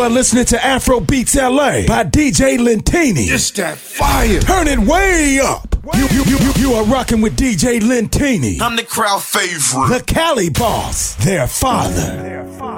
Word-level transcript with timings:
You 0.00 0.06
are 0.06 0.08
listening 0.08 0.46
to 0.46 0.64
Afro 0.64 1.00
Beats 1.00 1.36
LA 1.36 1.84
by 1.86 2.04
DJ 2.04 2.56
Lentini. 2.56 3.28
It's 3.28 3.50
that 3.50 3.76
fire. 3.76 4.40
Turn 4.40 4.66
it 4.66 4.78
way 4.78 5.38
up. 5.44 5.76
You, 5.94 6.08
you, 6.08 6.24
you, 6.24 6.38
you, 6.38 6.52
you 6.56 6.72
are 6.72 6.84
rocking 6.84 7.20
with 7.20 7.36
DJ 7.36 7.80
Lentini. 7.80 8.62
I'm 8.62 8.76
the 8.76 8.82
crowd 8.82 9.22
favorite. 9.22 9.88
The 9.98 10.02
Cali 10.06 10.48
Boss, 10.48 11.16
their 11.16 11.46
father. 11.46 12.16
Their 12.16 12.46
father. 12.46 12.69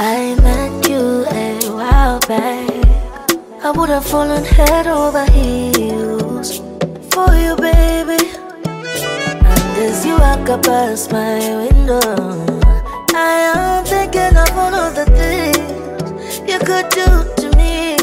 I 0.00 0.36
met 0.36 0.88
you 0.88 1.26
a 1.26 1.58
while 1.74 2.20
back, 2.20 2.70
I 3.64 3.72
would 3.72 3.88
have 3.88 4.06
fallen 4.06 4.44
head 4.44 4.86
over 4.86 5.24
heels 5.32 6.58
for 7.10 7.26
you, 7.34 7.56
baby. 7.56 8.30
And 8.64 9.76
as 9.82 10.06
you 10.06 10.16
walk 10.16 10.48
up 10.50 10.62
past 10.62 11.10
my 11.10 11.40
window, 11.66 12.00
I 13.12 13.50
am 13.56 13.84
thinking 13.84 14.36
of 14.36 14.56
all 14.56 14.72
of 14.72 14.94
the 14.94 15.06
things 15.18 16.38
you 16.48 16.60
could 16.60 16.88
do 16.90 17.08
to 17.42 17.56
me. 17.56 17.96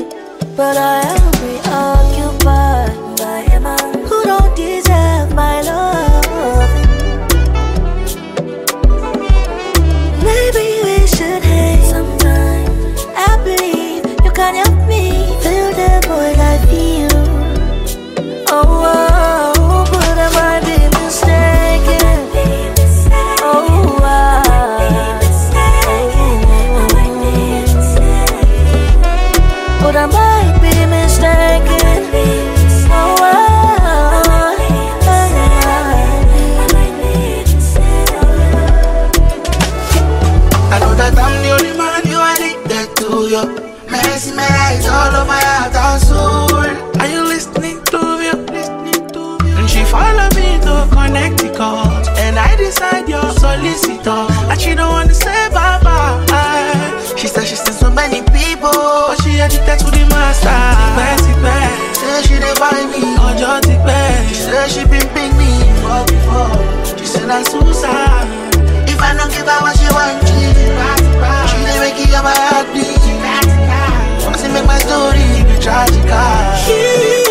But 0.57 0.75
I 0.75 0.99
am 0.99 1.31
preoccupied 1.31 2.04
solicitor. 53.45 54.25
And 54.49 54.59
she 54.59 54.73
don't 54.75 54.89
want 54.91 55.09
to 55.09 55.15
say 55.15 55.49
bye 55.53 55.79
bye. 55.83 56.25
She 57.15 57.27
said 57.27 57.45
she's 57.47 57.61
seen 57.61 57.73
so 57.73 57.89
many 57.91 58.21
people, 58.33 58.71
but 58.71 59.17
she 59.23 59.39
addicted 59.39 59.79
to 59.85 59.89
the 59.95 60.03
master. 60.13 60.57
Mercy, 60.97 61.33
Say 61.99 62.21
she 62.27 62.35
dey 62.43 62.53
find 62.61 62.87
me, 62.91 63.01
ọjọ́ 63.27 63.53
ti 63.65 63.75
pẹ́. 63.85 64.27
She 64.29 64.35
say 64.45 64.63
she 64.73 64.81
been 64.91 65.07
ping 65.13 65.33
me 65.39 65.49
before 65.69 66.03
before. 66.11 66.53
She 66.99 67.05
said 67.13 67.29
I'm 67.35 67.43
suicide. 67.51 68.27
If 68.91 68.99
I 69.07 69.09
don't 69.17 69.31
give 69.35 69.47
her 69.51 69.59
what 69.65 69.75
she 69.79 69.87
want, 69.95 70.17
she 70.29 70.45
she 71.49 71.57
dey 71.67 71.77
make 71.83 71.99
it 72.03 72.23
my 72.27 72.35
heart 72.49 72.67
beat. 72.73 73.03
Wanna 74.23 74.37
see 74.41 74.51
make 74.55 74.65
my 74.71 74.79
story 74.85 75.27
be 75.47 75.55
tragical. 75.63 77.24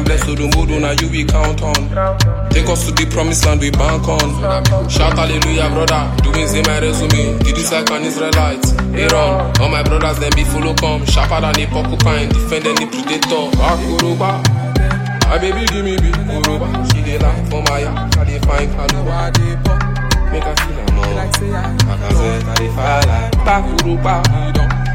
I'm 0.00 0.04
blessed, 0.08 0.24
so 0.24 0.34
the 0.34 0.48
mood 0.56 0.72
now 0.80 0.96
you 0.96 1.12
we 1.12 1.28
count 1.28 1.60
on. 1.60 1.76
Take 2.48 2.64
us 2.72 2.88
to 2.88 2.92
the 2.96 3.04
promised 3.12 3.44
land 3.44 3.60
we 3.60 3.68
bank 3.68 4.08
on. 4.08 4.32
Shout 4.88 5.12
hallelujah, 5.12 5.68
brother. 5.76 6.08
Doing 6.24 6.48
say 6.48 6.64
my 6.64 6.80
resume. 6.80 7.36
Did 7.44 7.52
this 7.60 7.68
like 7.70 7.90
an 7.92 8.08
Israelite? 8.08 8.64
Aaron, 8.96 9.52
all 9.60 9.68
my 9.68 9.82
brothers 9.84 10.16
then 10.16 10.32
be 10.32 10.40
follow 10.48 10.72
come. 10.72 11.04
Sharper 11.04 11.44
than 11.44 11.52
a 11.60 11.66
porcupine, 11.68 12.32
defend 12.32 12.64
any 12.64 12.88
predator. 12.88 13.52
Akuruba. 13.60 14.40
My 15.28 15.36
baby 15.36 15.68
give 15.68 15.84
me 15.84 16.00
big 16.00 16.16
Kuruba. 16.16 16.72
She 16.96 17.04
dey 17.04 17.18
laugh 17.20 17.36
for 17.52 17.60
my 17.68 17.84
yard, 17.84 18.16
I 18.16 18.24
dey 18.24 18.40
find 18.40 18.72
Kaluba. 18.72 19.36
Make 20.32 20.48
her 20.48 20.56
feel 20.64 20.80
am 20.80 20.96
more. 20.96 21.12
Like 21.12 21.34
say 21.36 21.52
I, 21.52 21.76
like 21.76 22.00
I 22.00 22.12
said, 22.16 22.48
I 22.48 22.54
dey 22.56 22.72
fire 22.72 23.04
like. 23.04 23.36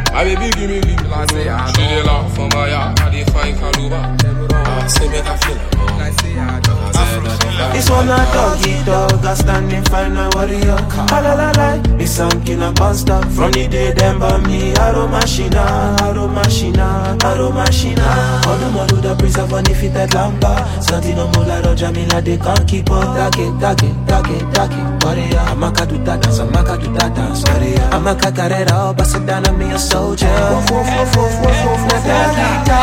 My 0.10 0.24
baby 0.26 0.50
give 0.58 0.66
me 0.74 0.82
big 0.82 0.98
Kuruba. 0.98 1.30
She 1.78 1.86
dey 1.94 2.02
laugh 2.02 2.26
for 2.34 2.50
my 2.58 2.74
yard, 2.74 3.00
I 3.00 3.10
dey 3.14 3.24
find 3.30 3.54
Kaluba. 3.54 4.45
I 4.85 4.88
say 4.88 5.07
make 5.09 5.25
her 5.25 5.38
feel 5.38 5.57
am 5.57 5.79
more. 5.79 5.97
Like 5.97 6.13
say 6.22 6.38
I, 6.38 6.59
like 6.62 6.96
I 6.96 7.09
said, 7.09 7.25
I 7.25 7.38
dey 7.41 7.50
fire 7.57 7.73
This 7.73 7.90
one 7.90 8.07
a 8.07 8.18
doggy 8.34 8.84
dog, 8.85 9.25
a 9.25 9.35
standing 9.35 9.84
fine 9.85 10.16
a 10.16 10.29
warrior. 10.35 10.78
Ah 11.09 11.19
la 11.25 11.34
la 11.34 11.50
la, 11.57 11.97
me 12.06 12.12
sunk 12.12 12.50
in 12.50 12.62
a 12.62 12.72
bus 12.72 13.02
stop. 13.02 13.26
From 13.34 13.52
the 13.52 13.68
day 13.68 13.92
them 13.92 14.20
burn 14.20 14.44
me, 14.44 14.74
arrow 14.76 15.08
machina, 15.08 15.96
arrow 16.02 16.28
machina, 16.28 17.18
arrow 17.24 17.50
machina. 17.52 18.41
All 18.46 18.58
the 18.58 18.70
more 18.70 18.85
do 18.88 18.97
the 19.02 19.16
praise 19.16 19.38
of 19.38 19.52
an 19.53 19.66
fitted 19.66 20.12
lampa. 20.14 20.53
Santino 20.85 21.26
mula 21.34 21.62
roja 21.66 21.90
mila 21.91 22.22
they 22.22 22.38
can't 22.38 22.68
keep 22.68 22.90
up. 22.91 23.34
Take 23.34 23.41
it, 23.46 23.53
take 23.59 23.90
it, 23.90 23.96
take 24.08 24.29
it, 24.38 24.44
take 24.53 24.78
it, 24.78 25.03
warrior. 25.03 25.46
Amaka 25.50 25.84
do 25.90 25.97
that 26.06 26.22
dance, 26.22 26.40
amaka 26.40 26.78
do 26.79 26.94
that 26.94 27.16
dance, 27.16 27.41
warrior. 27.50 27.90
Amaka 27.97 28.29
carrera, 28.35 28.94
bust 28.94 29.26
down 29.26 29.47
on 29.47 29.58
me 29.58 29.72
a 29.72 29.79
soldier. 29.79 30.28
Woof 30.53 30.70
woof 30.70 30.90
woof 30.96 31.16
woof 31.18 31.35
woof 31.41 31.66
woof, 31.66 31.82
na 31.90 31.97
da 32.06 32.78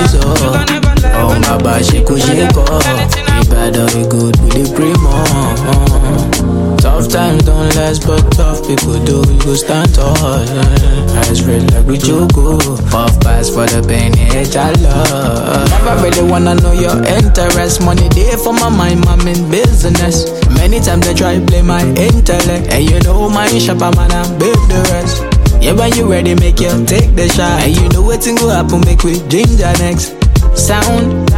It's 0.00 0.14
all 0.16 0.32
Oh 1.14 1.38
my 1.40 1.62
bad, 1.62 1.84
shake 1.84 2.08
oh, 2.10 2.16
shake 2.16 2.56
oh 2.56 2.80
Ìbàdàn 3.42 3.88
we 3.94 4.02
good, 4.08 4.36
we 4.40 4.48
dey 4.50 4.74
pray 4.74 4.94
more 5.02 6.51
Tough 6.82 7.08
times 7.08 7.44
don't 7.44 7.70
last, 7.76 8.04
but 8.08 8.20
tough 8.32 8.66
people 8.66 8.98
do. 9.04 9.22
Go 9.46 9.54
stand 9.54 9.94
tall 9.94 10.16
Eyes 10.18 11.46
red 11.46 11.70
like 11.70 11.86
we 11.86 11.96
jogo 11.96 12.58
Puff 12.90 13.20
pass 13.20 13.48
for 13.48 13.66
the 13.66 13.86
pain, 13.86 14.10
yeah, 14.18 14.42
jala 14.42 15.62
Never 15.70 16.02
really 16.02 16.28
wanna 16.28 16.56
know 16.56 16.72
your 16.72 16.98
interest. 17.06 17.82
Money 17.82 18.08
day 18.08 18.34
for 18.34 18.52
my 18.52 18.68
mind, 18.68 19.06
I'm 19.06 19.22
in 19.28 19.48
business. 19.48 20.26
Many 20.58 20.80
times 20.80 21.06
they 21.06 21.14
try 21.14 21.38
play 21.46 21.62
my 21.62 21.86
intellect. 21.94 22.74
And 22.74 22.90
you 22.90 22.98
know 23.06 23.28
my 23.30 23.46
shop, 23.58 23.80
I'm 23.80 23.94
gonna 23.94 24.26
build 24.38 24.66
the 24.66 24.82
rest. 24.90 25.22
Yeah, 25.62 25.74
when 25.74 25.94
you 25.94 26.10
ready, 26.10 26.34
make 26.34 26.58
you 26.58 26.74
take 26.84 27.14
the 27.14 27.28
shot. 27.28 27.62
And 27.62 27.76
you 27.76 27.88
know 27.90 28.02
what's 28.02 28.26
gonna 28.26 28.54
happen, 28.54 28.80
make 28.80 29.04
we 29.04 29.22
ginger 29.30 29.70
next. 29.78 30.18
Sound, 30.58 31.30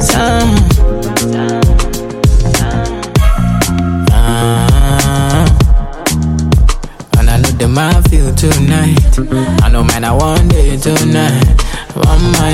sound. 0.00 0.81
Tonight. 8.42 8.98
I 9.62 9.68
know 9.70 9.84
man, 9.84 10.02
I 10.02 10.10
want 10.10 10.52
it 10.52 10.82
tonight. 10.82 11.62
One 11.94 12.24
my. 12.34 12.50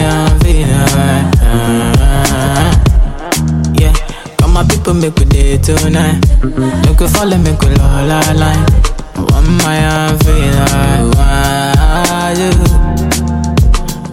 Ah. 1.41 2.71
Yeah, 3.81 3.95
all 4.43 4.51
my 4.51 4.65
people 4.69 4.93
make 4.93 5.17
we 5.17 5.25
day 5.25 5.57
tonight. 5.57 6.21
Make 6.85 7.01
we 7.01 7.09
follow, 7.09 7.39
make 7.39 7.61
we 7.63 7.75
la 7.77 8.21
line. 8.37 8.67
One 9.33 9.51
my. 9.65 9.81
Why 11.17 12.35
you? 12.37 12.53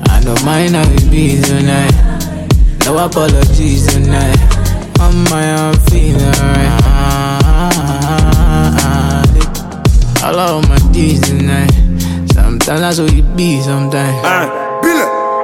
I 0.08 0.24
know 0.24 0.36
mine 0.46 0.76
I 0.76 0.88
will 0.88 1.10
be 1.12 1.42
tonight. 1.42 1.94
No 2.86 2.98
apologies 3.04 3.88
tonight. 3.88 4.40
On 5.02 5.14
my 5.26 5.46
own 5.60 5.76
feel 5.92 7.45
that's 12.86 13.00
what 13.00 13.12
you 13.14 13.24
be 13.36 13.60
sometimes. 13.62 14.22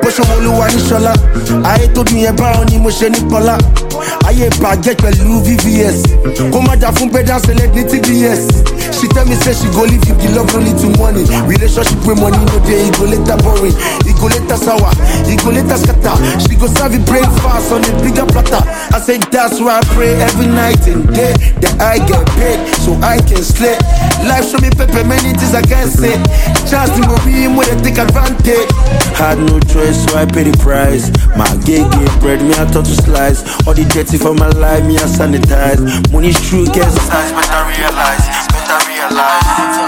bó 0.02 0.10
ṣe 0.10 0.22
wọn 0.26 0.38
olúwa 0.38 0.68
ní 0.68 0.82
ṣọlá 0.90 1.14
ayé 1.72 1.88
tó 1.94 2.02
dùn 2.08 2.20
yẹn 2.20 2.36
báwọn 2.36 2.66
ni 2.72 2.78
mo 2.80 2.90
ṣe 2.90 3.10
ní 3.10 3.20
kọlá 3.32 3.58
ayé 4.28 4.50
bàjẹ́ 4.62 4.96
pẹ̀lú 5.02 5.40
vvs 5.46 5.98
kó 6.54 6.60
má 6.62 6.74
jà 6.82 6.90
fún 6.92 7.10
gbẹ́dá 7.10 7.38
sẹ́lẹ̀ 7.46 7.68
ní 7.76 7.84
tbs 7.86 8.42
she 8.90 9.08
tell 9.14 9.26
me 9.30 9.36
say 9.38 9.54
she 9.54 9.68
go 9.74 9.84
leave 9.86 10.04
you 10.10 10.16
the 10.18 10.30
love 10.34 10.50
need 10.62 10.78
to 10.82 10.90
money 10.98 11.24
relationship 11.46 12.00
with 12.06 12.18
money 12.20 12.38
no 12.50 12.58
dey 12.66 12.88
e 12.88 12.92
go 12.98 13.06
later 13.06 13.38
boring. 13.42 13.76
E 14.08 14.12
go 14.18 14.28
later 14.30 14.58
sour 14.58 14.92
e 15.30 15.36
go 15.42 15.50
later 15.54 15.78
scatter. 15.78 16.16
She 16.42 16.56
go 16.58 16.68
serve 16.68 16.94
you 16.98 17.04
breakfast 17.06 17.72
on 17.74 17.82
a 17.86 17.92
bigger 18.02 18.26
platter. 18.30 18.62
I 18.94 19.00
say 19.02 19.18
that's 19.32 19.60
why 19.60 19.80
i 19.80 19.84
pray 19.94 20.14
every 20.22 20.48
night 20.48 20.82
and 20.88 21.06
day 21.14 21.34
that 21.62 21.76
i 21.82 21.98
get 22.06 22.26
paid 22.38 22.60
so 22.82 22.94
i 23.02 23.18
can 23.22 23.42
slay. 23.44 23.78
Life 24.26 24.50
show 24.50 24.60
me 24.62 24.70
pepper 24.74 25.04
many 25.06 25.34
things 25.34 25.54
i 25.54 25.62
can't 25.66 25.90
say. 25.90 26.18
Chance 26.70 26.94
to 26.98 27.02
be 27.26 27.48
more 27.50 27.66
than 27.66 27.82
take 27.82 27.98
advantage. 27.98 28.70
Had 29.18 29.38
no 29.42 29.58
choice 29.70 29.98
so 30.06 30.18
i 30.18 30.26
pay 30.26 30.46
the 30.50 30.54
price. 30.62 31.10
My 31.38 31.50
gay 31.66 31.84
bread 32.22 32.42
me 32.46 32.54
i 32.58 32.66
turn 32.70 32.86
to 32.86 32.96
slice. 33.06 33.42
All 33.66 33.74
the 33.74 33.86
dirty 33.90 34.18
for 34.18 34.34
my 34.34 34.50
life 34.62 34.86
me 34.86 34.98
i 34.98 35.06
sanitize. 35.10 35.82
Money's 36.14 36.38
true 36.50 36.66
get 36.70 36.90
size 36.92 37.32
better 37.34 37.62
realize. 37.70 38.26
better 38.26 38.31
realize 39.10 39.81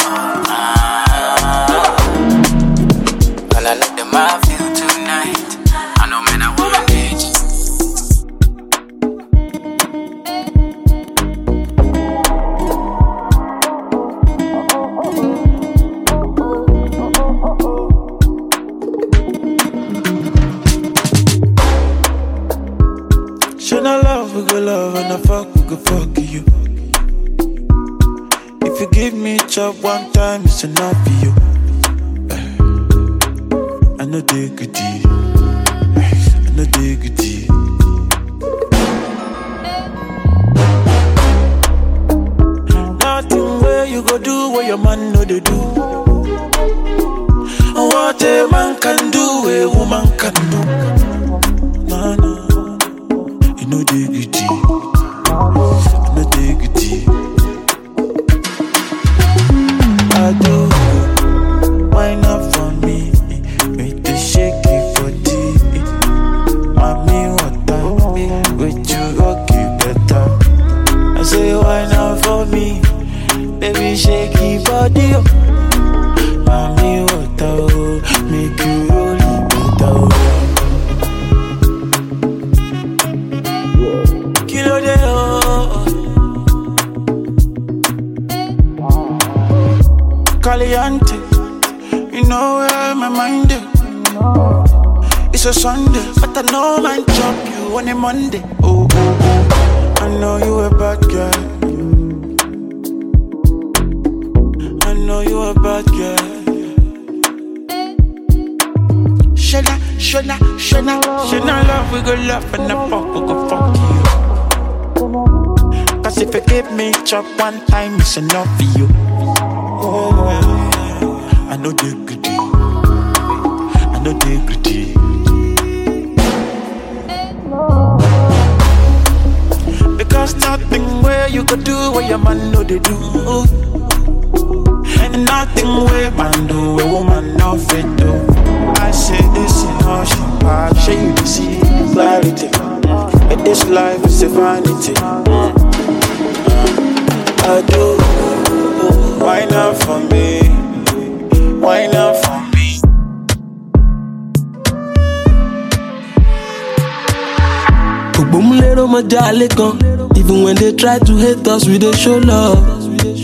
they 161.00 161.06
to 161.06 161.18
hate 161.18 161.48
us 161.48 161.66
we 161.68 161.78
dey 161.78 161.92
show 161.94 162.18
love. 162.18 162.60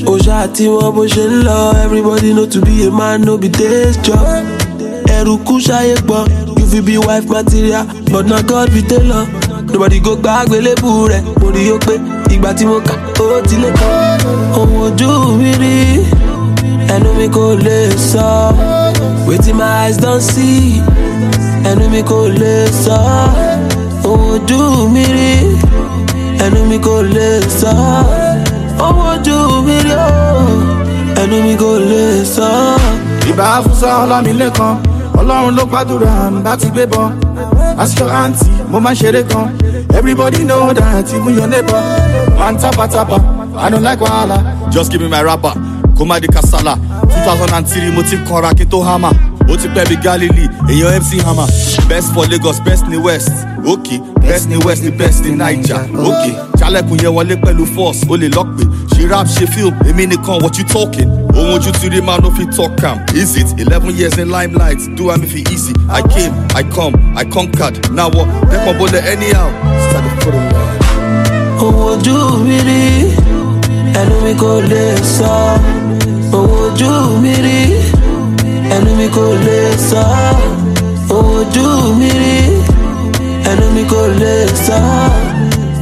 Òṣà 0.05 0.35
àti 0.47 0.65
wọn 0.67 0.91
bó 0.95 1.03
ṣe 1.05 1.23
lọ 1.45 1.75
everybody 1.85 2.33
know 2.33 2.45
to 2.45 2.61
be 2.61 2.87
a 2.87 2.91
man 2.91 3.21
no 3.21 3.37
be 3.37 3.47
day's 3.49 3.97
job. 3.97 4.19
Ẹrù 5.15 5.37
kú 5.45 5.59
ṣayé 5.59 5.95
pọ̀ 6.07 6.27
you 6.59 6.65
fit 6.65 6.85
be 6.85 6.97
wife 6.97 7.27
material 7.29 7.85
but 8.11 8.25
na 8.27 8.41
God 8.41 8.71
be 8.73 8.81
tailor. 8.81 9.25
Nobody 9.71 9.99
go 9.99 10.15
gba 10.15 10.31
àgbélébù 10.43 10.89
rẹ̀ 11.11 11.21
mo 11.41 11.47
rí 11.51 11.61
i 11.73 11.77
pé 11.85 11.93
ìgbà 12.33 12.53
tí 12.57 12.65
mo 12.65 12.79
kà 12.87 12.93
ó 13.19 13.41
ti 13.47 13.55
lé 13.63 13.69
kan 13.79 14.19
ohun 14.59 14.81
ojú 14.87 15.37
mi 15.37 15.51
rí 15.61 15.75
ẹnu 16.93 17.09
mi 17.17 17.27
kò 17.35 17.53
lè 17.65 17.79
sọ. 18.11 18.27
Wetin 19.27 19.55
my 19.57 19.85
eyes 19.85 19.97
don 19.97 20.19
see 20.21 20.81
ẹnu 21.69 21.89
mi 21.93 22.01
kò 22.09 22.19
lè 22.41 22.55
sọ. 22.85 22.97
Ohun 24.09 24.39
ojú 24.39 24.89
mi 24.93 25.03
rí 25.17 25.33
ẹnu 26.45 26.65
mi 26.69 26.77
kò 26.79 27.01
lè 27.15 27.41
sọ 27.59 27.71
ohun 28.79 29.07
ojú 29.13 29.61
mi 29.65 29.75
rí 29.85 29.93
o. 29.93 30.09
Ẹnu 31.21 31.37
mi 31.43 31.55
kò 31.61 31.71
lè 31.89 32.23
sọ. 32.35 32.49
ìbá 33.29 33.45
fúnṣọ 33.63 33.89
ọlámilẹ́kan 34.03 34.73
ọlọ́run 35.19 35.55
ló 35.57 35.63
gbàdúrà 35.65 36.13
bá 36.43 36.55
ti 36.57 36.67
gbé 36.73 36.85
bọ́. 36.85 37.05
Àǹtí 37.81 38.49
mo 38.71 38.79
máa 38.79 38.93
ṣeré 38.93 39.23
kan 39.31 39.47
everybody 39.97 40.43
know 40.43 40.73
that 40.73 41.13
even 41.13 41.33
your 41.37 41.47
neighbor. 41.47 41.81
Man 42.39 42.57
tapa 42.57 42.87
tapa. 42.87 43.17
I 43.57 43.69
don't 43.69 43.83
like 43.83 43.99
wahala. 43.99 44.37
Just 44.71 44.91
give 44.91 45.01
me 45.01 45.07
my 45.09 45.21
rapper 45.23 45.53
kó 45.97 46.05
má 46.05 46.19
di 46.19 46.27
kasala. 46.27 46.75
Two 47.01 47.19
thousand 47.25 47.53
and 47.53 47.67
three 47.67 47.91
mo 47.91 48.01
ti 48.01 48.17
kanra 48.27 48.51
kí 48.53 48.65
tó 48.65 48.81
hammer 48.83 49.11
ó 49.51 49.57
ti 49.57 49.67
pẹ́ 49.75 49.85
bí 49.89 49.95
galilee 50.03 50.49
èèyàn 50.69 50.99
mc 51.01 51.21
hammer. 51.25 51.47
Best 51.89 52.13
for 52.13 52.25
lagos 52.31 52.59
best 52.61 52.85
ní 52.87 52.97
west. 52.97 53.31
Ok 53.65 53.99
best 54.21 54.49
ní 54.49 54.57
west 54.65 54.83
ní 54.83 54.91
best 54.91 55.23
ní 55.25 55.31
naija 55.35 55.77
ok 56.09 56.23
jalẹkùn 56.59 56.97
yẹn 57.03 57.13
wọlé 57.15 57.35
pẹ̀lú 57.43 57.65
force 57.75 58.05
ó 58.09 58.15
lè 58.17 58.29
lọ́pẹ́ 58.29 58.67
ṣe 58.95 59.09
rap 59.09 59.27
ṣe 59.27 59.47
film 59.53 59.73
èmi 59.89 60.05
nìkan 60.07 60.41
what 60.43 60.57
you 60.57 60.63
talking? 60.65 61.09
Ohun 61.35 61.53
ojú 61.59 61.71
ti 61.79 61.89
rí 61.89 62.01
máa 62.01 62.17
no 62.21 62.31
fit 62.31 62.51
talk 62.55 62.83
am. 62.83 62.97
Is 63.15 63.35
it 63.37 63.47
eleven 63.59 63.95
years 63.95 64.17
in 64.17 64.29
limelight? 64.29 64.79
Do 64.97 65.11
am 65.11 65.23
if 65.23 65.35
e 65.35 65.43
easy? 65.53 65.73
I 65.89 66.01
came 66.01 66.33
i 66.55 66.63
come 66.63 66.95
i 67.15 67.23
conquered. 67.23 67.75
Now 67.91 68.09
what? 68.09 68.27
Dẹ́pọ̀ 68.51 68.73
bọ́lẹ̀ 68.79 69.01
anyhow. 69.13 69.49
Started 69.85 70.15
for 70.23 70.31
the 70.31 70.41
line. 70.53 70.79
ohun 71.59 71.99
ojú 71.99 72.17
mi 72.45 72.57
rí 72.67 72.83
ẹnu 73.99 74.15
mi 74.23 74.33
kò 74.41 74.61
lè 74.71 74.85
sọ. 75.17 75.35
Ohun 76.33 76.71
ojú 76.73 76.91
mi 77.21 77.33
rí 77.45 77.59
ẹnu 78.75 78.95
mi 78.95 79.07
kò 79.15 79.25
lè 79.45 79.59
sọ 79.89 80.03
ohun 81.09 81.45
ojú 81.45 81.93
mi 81.99 82.09
rí 82.09 82.37
ẹnu 83.49 83.65
mi 83.75 83.83
kò 83.91 84.01
lè 84.19 84.33
sọ 84.67 84.79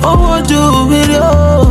ohun 0.03 0.29
ojú 0.41 0.89
mi 0.89 1.00
rí 1.10 1.17
o 1.20 1.67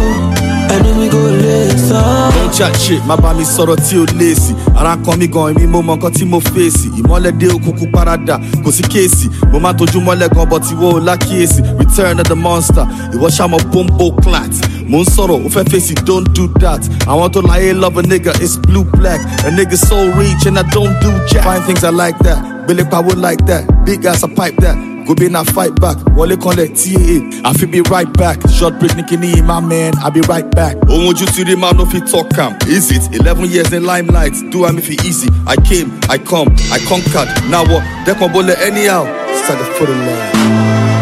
ẹnu 0.74 0.94
mi 1.00 1.08
kò 1.08 1.18
lè 1.42 1.56
sọ. 1.88 2.00
Don't 2.34 2.52
chat 2.52 2.76
shit, 2.80 3.00
má 3.06 3.16
bá 3.16 3.32
mi 3.34 3.44
sọ̀rọ̀ 3.44 3.76
tí 3.76 3.96
o 3.98 4.04
léèsì. 4.04 4.52
Ara 4.76 4.96
kan 4.96 5.18
mi 5.18 5.26
gan, 5.28 5.54
èmi 5.54 5.66
mo 5.66 5.80
mọ 5.82 5.94
nǹkan 5.96 6.12
tí 6.12 6.24
mo 6.24 6.38
fèsì. 6.40 6.88
Ìmọ̀lẹ́dẹ́ 7.00 7.50
òkùnkùn 7.56 7.90
parada, 7.92 8.38
kò 8.64 8.70
sí 8.72 8.82
kéèsì. 8.82 9.26
Mo 9.52 9.58
máa 9.58 9.72
tójú 9.72 10.00
mọ́lẹ̀ 10.04 10.28
gan, 10.34 10.48
but 10.48 10.62
ìwọ 10.72 10.86
ò 10.98 11.00
lákìyèsí. 11.06 11.60
Return 11.78 12.20
of 12.20 12.26
the 12.28 12.34
monster, 12.34 12.84
ìwọ 13.14 13.28
ṣàmọ̀ 13.36 13.62
pompo 13.72 14.10
clat. 14.22 14.50
Mo 14.88 15.02
ń 15.02 15.04
sọ̀rọ̀, 15.04 15.44
ó 15.46 16.04
don't 16.04 16.32
do 16.34 16.48
that. 16.60 16.82
Àwọn 17.06 17.30
tó 17.32 17.40
láyé 17.42 17.72
love 17.74 17.98
a 17.98 18.02
nigga, 18.02 18.32
it's 18.40 18.56
blue 18.56 18.84
black. 18.84 19.20
A 19.44 19.50
nigga 19.50 19.76
so 19.76 19.96
rich 20.18 20.46
and 20.46 20.58
I 20.58 20.62
don't 20.70 20.94
do 21.00 21.10
jack. 21.28 21.44
Find 21.44 21.64
things 21.64 21.84
I 21.84 21.90
like 21.90 22.18
that, 22.20 22.38
gbélé 22.66 22.84
pawó 22.90 23.14
like 23.16 23.44
that. 23.46 23.64
Big 23.84 24.04
ass 24.06 24.22
I 24.24 24.28
pipe 24.28 24.56
that. 24.58 24.76
Go 25.06 25.14
be 25.14 25.28
na 25.28 25.44
fight 25.44 25.72
back, 25.80 25.96
wọlé 26.16 26.36
kanlẹ̀ 26.36 26.68
TAA, 26.74 27.48
I 27.48 27.52
fit 27.54 27.70
be 27.70 27.80
right 27.82 28.12
back. 28.18 28.38
Short 28.50 28.78
break 28.80 28.92
ní 28.92 29.42
my 29.46 29.60
man, 29.60 29.92
I 30.04 30.10
be 30.10 30.20
right 30.22 30.50
back. 30.50 30.74
Ohun 30.88 31.14
ojú 31.14 31.26
ti 31.34 31.44
rí 31.44 31.54
máa 31.54 31.72
no 31.76 31.86
fit 31.86 32.06
talk 32.10 32.36
am. 32.38 32.56
Is 32.66 32.90
it 32.90 33.14
eleven 33.14 33.48
years 33.48 33.72
in 33.72 33.84
limelight? 33.84 34.34
Do 34.50 34.66
am 34.66 34.78
if 34.78 34.90
e 34.90 34.96
easy. 35.04 35.28
I 35.46 35.54
came, 35.56 35.92
I 36.10 36.18
come, 36.18 36.48
I 36.72 36.78
conquered. 36.88 37.28
Now 37.50 37.62
what? 37.70 37.84
Dẹ́kun 38.04 38.32
bọ́lẹ̀ 38.32 38.56
anyhow. 38.66 39.06
Started 39.44 39.66
for 39.78 39.86
the 39.86 39.94
line. 39.94 40.32
Ah, 40.34 40.95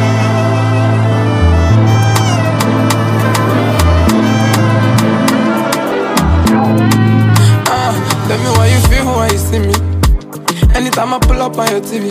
Anytime 11.04 11.22
I 11.22 11.26
pull 11.26 11.42
up 11.42 11.58
on 11.58 11.68
your 11.68 11.82
TV, 11.82 12.08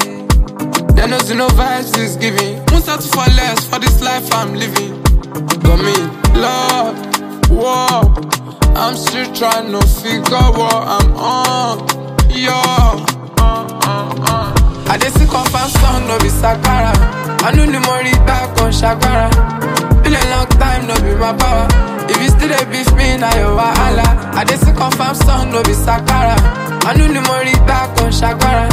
there 0.95 1.07
knows 1.07 1.31
no 1.33 1.47
vibes 1.47 1.97
is 1.97 2.15
giving. 2.15 2.57
Won't 2.67 2.85
settle 2.85 3.09
for 3.09 3.25
less 3.33 3.65
for 3.65 3.79
this 3.79 3.99
life 4.03 4.31
I'm 4.31 4.53
living. 4.53 5.01
Got 5.65 5.79
me, 5.81 5.97
Lord, 6.37 6.93
whoa. 7.49 8.13
I'm 8.77 8.95
still 8.95 9.25
trying 9.33 9.71
to 9.71 9.81
figure 9.81 10.45
what 10.53 10.85
I'm 10.85 11.11
on. 11.17 11.79
Yo, 12.37 12.53
I 14.85 14.97
just 15.01 15.17
see 15.17 15.25
confirm 15.25 15.69
song, 15.81 16.05
no 16.05 16.19
be 16.19 16.29
Sakara. 16.29 16.93
I 17.41 17.51
know 17.55 17.65
the 17.65 17.79
money 17.79 18.11
back 18.29 18.61
on 18.61 18.71
Shakara. 18.71 19.33
Been 20.03 20.13
a 20.13 20.23
long 20.29 20.45
time, 20.61 20.85
no 20.85 20.93
be 21.01 21.17
my 21.17 21.33
power. 21.35 21.67
If 22.11 22.21
you 22.21 22.29
still 22.29 22.51
a 22.51 22.63
beef 22.69 22.93
me, 22.93 23.17
now 23.17 23.33
you 23.41 23.57
wahala. 23.57 24.35
I 24.35 24.45
just 24.45 24.67
see 24.67 24.71
confirm 24.71 25.15
song, 25.15 25.51
no 25.51 25.63
be 25.63 25.71
Sakara. 25.71 26.62
I 26.85 26.93
know 26.97 27.07
the 27.07 27.21
money 27.21 27.53
back 27.65 27.89
on 28.01 28.11
Shakara. 28.11 28.67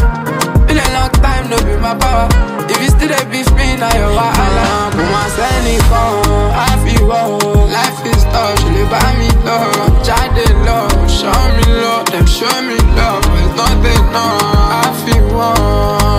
Been 0.67 0.79
a 0.79 0.87
long 0.95 1.11
time, 1.23 1.49
no 1.51 1.57
be 1.63 1.75
my 1.81 1.95
power. 1.95 2.29
If 2.69 2.79
you 2.83 2.89
still 2.91 3.13
a 3.13 3.21
beef 3.31 3.47
me, 3.55 3.77
now 3.79 3.91
you 3.95 4.11
wahala. 4.19 4.91
Come 4.93 5.15
on, 5.15 5.29
send 5.31 5.67
it 5.71 5.83
on. 5.95 6.51
I 6.51 6.71
feel 6.83 7.07
wow. 7.07 7.39
Life 7.71 8.03
is 8.07 8.23
tough, 8.35 8.63
live 8.75 8.91
by 8.91 9.11
me 9.19 9.31
love. 9.47 10.05
Child 10.05 10.31
they 10.37 10.53
love, 10.67 11.11
show 11.11 11.41
me 11.57 11.67
love, 11.83 12.07
them 12.11 12.27
show 12.27 12.57
me 12.67 12.77
love. 12.99 13.23
It's 13.39 13.55
not 13.55 13.79
enough. 13.79 14.43
I 14.75 14.91
feel. 15.07 15.41
I 15.41 16.10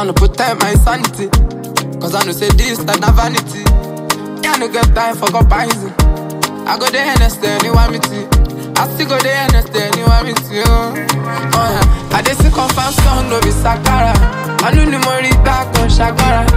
Tryna 0.00 0.16
protect 0.16 0.62
my 0.62 0.72
sanity. 0.80 1.28
Cause 2.00 2.14
I 2.14 2.24
know 2.24 2.32
say 2.32 2.48
this 2.56 2.80
that 2.88 3.04
na 3.04 3.12
vanity. 3.12 3.60
Yeah, 4.40 4.56
I 4.56 4.58
no 4.58 4.64
get 4.72 4.88
time 4.96 5.12
for 5.12 5.28
comparison. 5.28 5.92
I 6.64 6.80
go 6.80 6.88
there 6.88 7.04
and 7.04 7.20
stay 7.28 7.52
anyone 7.60 7.92
me 7.92 8.00
to. 8.08 8.24
I 8.80 8.88
still 8.96 9.12
go 9.12 9.20
there 9.20 9.36
and 9.44 9.60
stay 9.60 9.92
anyone 9.92 10.24
me 10.24 10.32
to. 10.32 10.64
Oh, 10.64 10.96
yeah. 10.96 12.16
I 12.16 12.24
just 12.24 12.40
see 12.40 12.48
confirm 12.48 12.96
song, 13.04 13.28
no 13.28 13.44
be 13.44 13.52
Sakara. 13.52 14.16
I 14.64 14.72
know 14.72 14.88
the 14.88 14.96
money 15.04 15.36
back 15.44 15.68
on 15.76 15.92
Shakara. 15.92 16.48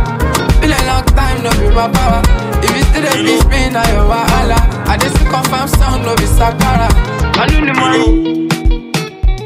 Been 0.63 0.71
a 0.71 0.79
long 0.87 1.03
time, 1.11 1.43
no 1.43 1.51
be 1.59 1.67
my 1.75 1.91
power. 1.91 2.23
If 2.63 2.71
you 2.71 2.83
still 2.95 3.03
a 3.03 3.11
beef 3.27 3.43
me, 3.51 3.67
now 3.75 3.83
you 3.91 4.07
wahala. 4.07 4.55
I 4.87 4.95
just 4.95 5.19
see 5.19 5.27
confirm 5.27 5.67
song, 5.67 5.99
no 6.07 6.15
be 6.15 6.31
Sakara. 6.31 6.87
I 7.35 7.43
know 7.51 7.59
the 7.59 7.75
money. 7.75 8.47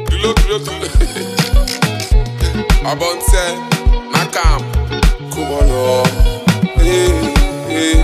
Dilo, 0.06 0.30
dilo, 0.38 0.62
dilo. 0.62 0.86
Abonte, 2.88 3.77
Nakam, 4.28 4.60
Kubolo, 5.30 6.04
hey, 6.76 7.08
hey, 7.68 7.94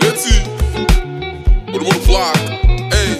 Letty, 0.00 0.36
Urubu 1.72 1.94
Flock, 2.04 2.36
hey. 2.92 3.14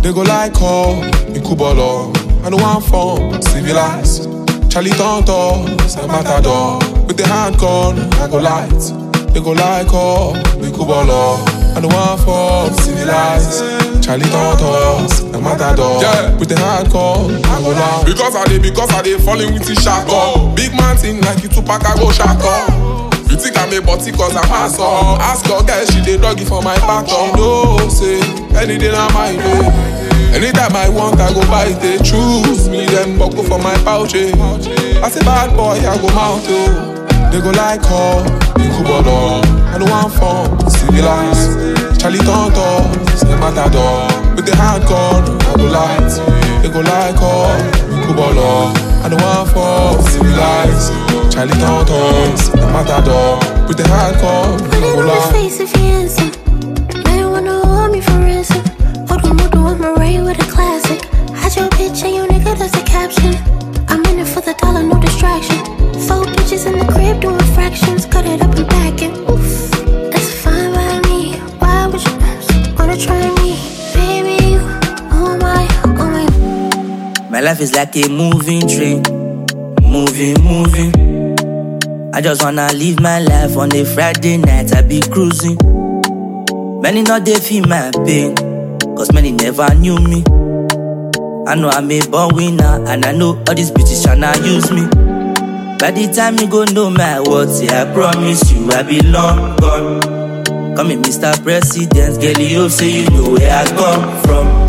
They 0.00 0.12
go 0.12 0.22
like 0.22 0.52
oh, 0.56 1.00
Ikubolo. 1.28 2.12
I 2.44 2.48
know 2.48 2.58
I'm 2.58 2.82
from 2.82 3.40
civilized. 3.40 4.24
Charlie 4.70 4.90
Tonto, 4.90 5.64
San 5.86 6.08
Matador. 6.08 6.78
With 7.06 7.16
the 7.16 7.26
hand 7.28 7.56
gun, 7.58 7.98
I 8.14 8.28
go 8.28 8.38
light. 8.38 9.32
They 9.32 9.40
go 9.40 9.52
like 9.52 9.86
oh, 9.90 10.32
Ikubolo. 10.58 11.46
I 11.76 11.80
know 11.80 11.88
I'm 11.88 12.18
from 12.18 12.76
civilized. 12.82 13.95
Charlie 14.06 14.30
Tonto, 14.30 15.08
San 15.10 15.42
Matador. 15.42 16.00
Yeah. 16.00 16.30
With 16.38 16.48
the 16.48 16.54
gun, 16.54 16.86
I 16.86 16.88
go 16.88 17.70
light. 17.74 18.04
Because 18.06 18.36
I 18.36 18.44
dey, 18.46 18.58
because 18.58 18.90
I 18.94 19.02
dey 19.02 19.18
falling 19.18 19.52
with 19.52 19.66
the 19.66 19.74
shako. 19.74 20.54
Big 20.54 20.70
man 20.78 20.96
thing 20.96 21.20
like 21.22 21.42
you 21.42 21.48
Tupac, 21.48 21.82
I 21.84 21.96
go 21.98 22.12
shako. 22.14 22.86
You 23.26 23.34
think 23.36 23.58
I'm 23.58 23.72
a 23.74 23.82
body 23.84 24.12
cause 24.12 24.36
I'm 24.36 24.46
handsome 24.46 25.18
Ask 25.18 25.44
your 25.48 25.60
girl, 25.66 25.84
she 25.86 26.00
dey 26.00 26.16
doggy 26.16 26.44
for 26.44 26.62
my 26.62 26.76
back 26.86 27.08
She 27.08 27.32
know, 27.34 27.76
say, 27.90 28.20
any 28.54 28.78
day 28.78 28.92
na 28.92 29.10
my 29.10 29.34
day 29.34 29.66
Anytime 30.32 30.76
I 30.76 30.88
want, 30.88 31.18
I 31.20 31.34
go 31.34 31.40
buy 31.50 31.66
it 31.66 31.80
They 31.82 31.98
choose 31.98 32.68
me, 32.68 32.86
them 32.86 33.18
buckle 33.18 33.42
for 33.42 33.58
my 33.58 33.74
pouch 33.82 34.14
eh. 34.14 34.30
I 35.02 35.10
say 35.10 35.20
bad 35.26 35.56
boy, 35.56 35.74
I 35.74 35.98
go 36.00 36.06
mount 36.14 36.46
oh. 36.46 37.28
They 37.32 37.40
go 37.42 37.50
like 37.50 37.80
oh, 37.90 38.22
Ikubolo. 38.62 39.42
I 39.74 39.78
know 39.78 39.86
I'm 39.90 40.08
from 40.08 40.70
civilized. 40.70 41.85
Charlie 41.98 42.18
Tonto, 42.18 42.92
San 43.16 43.38
Matador. 43.40 44.06
With 44.36 44.46
the 44.46 44.52
gun, 44.52 45.24
I 45.24 45.56
go 45.56 45.64
light. 45.64 46.12
They 46.62 46.68
go 46.68 46.80
like 46.80 47.16
oh, 47.18 47.56
Ikubolo. 47.90 48.36
Oh. 48.38 49.02
I 49.04 49.08
know 49.08 49.18
I'm 49.18 49.46
from 49.46 50.04
civilized. 50.12 50.92
Charlie 51.32 51.52
Tonto, 51.58 52.36
San 52.36 52.72
Matador. 52.72 53.38
With 53.66 53.78
the 53.78 53.88
hand 53.88 54.16
gun, 54.20 54.60
I 54.60 54.80
go 54.80 54.86
Look 54.86 54.98
at 54.98 55.06
light. 55.06 55.34
his 55.42 55.58
face 55.58 55.60
if 55.60 55.72
he 55.76 55.86
handsome. 55.88 56.30
Now 57.04 57.16
you 57.18 57.30
wanna 57.30 57.64
hold 57.66 57.92
me 57.92 58.00
for 58.00 58.12
ransom. 58.12 58.62
Hold 59.08 59.22
hold 59.22 59.54
on, 59.56 59.84
I'm 59.84 60.24
with 60.24 60.38
a 60.38 60.48
classic. 60.52 61.04
Hide 61.34 61.56
your 61.56 61.68
picture, 61.70 62.08
you 62.08 62.26
nigga, 62.26 62.56
that's 62.58 62.72
the 62.72 62.84
caption. 62.86 63.34
I'm 63.88 64.04
in 64.06 64.18
it 64.20 64.28
for 64.28 64.40
the 64.40 64.54
dollar, 64.54 64.82
no 64.82 65.00
distraction. 65.00 65.58
Four 66.06 66.24
bitches 66.34 66.66
in 66.66 66.78
the 66.78 66.86
crib 66.92 67.20
doing 67.20 67.38
fractions. 67.54 68.06
Cut 68.06 68.26
it 68.26 68.42
up 68.42 68.54
and 68.54 68.68
back 68.68 68.95
my. 77.36 77.42
Life 77.42 77.60
is 77.60 77.74
like 77.74 77.94
a 77.96 78.08
moving 78.08 78.66
train, 78.66 79.02
moving, 79.82 80.42
moving. 80.42 80.92
I 82.14 82.20
just 82.22 82.42
wanna 82.42 82.72
live 82.72 83.00
my 83.00 83.20
life 83.20 83.56
on 83.56 83.74
a 83.74 83.84
Friday 83.84 84.38
night. 84.38 84.74
I 84.74 84.80
be 84.80 85.02
cruising. 85.02 85.58
Many 86.80 87.02
not 87.02 87.24
they 87.26 87.38
feel 87.38 87.66
my 87.66 87.90
pain, 88.06 88.34
cause 88.96 89.12
many 89.12 89.32
never 89.32 89.68
knew 89.74 89.98
me. 89.98 90.24
I 91.46 91.54
know 91.54 91.68
I'm 91.68 91.90
a 91.90 92.00
born 92.08 92.34
winner, 92.34 92.84
and 92.88 93.04
I 93.04 93.12
know 93.12 93.42
all 93.46 93.54
these 93.54 93.70
bitches 93.70 94.04
tryna 94.04 94.34
use 94.44 94.70
me. 94.72 94.86
By 95.78 95.90
the 95.90 96.10
time 96.14 96.38
you 96.38 96.48
go 96.48 96.64
know 96.64 96.88
my 96.88 97.20
words, 97.20 97.62
yeah, 97.62 97.82
I 97.82 97.92
promise 97.92 98.50
you 98.50 98.70
I 98.70 98.82
be 98.82 99.00
long 99.00 99.56
gone. 99.56 100.74
Call 100.74 100.84
me 100.84 100.96
Mr. 100.96 101.42
President, 101.42 102.20
girl, 102.20 102.42
you 102.42 102.68
say 102.70 103.02
you 103.02 103.10
know 103.10 103.30
where 103.30 103.52
I 103.52 103.66
come 103.76 104.22
from. 104.22 104.65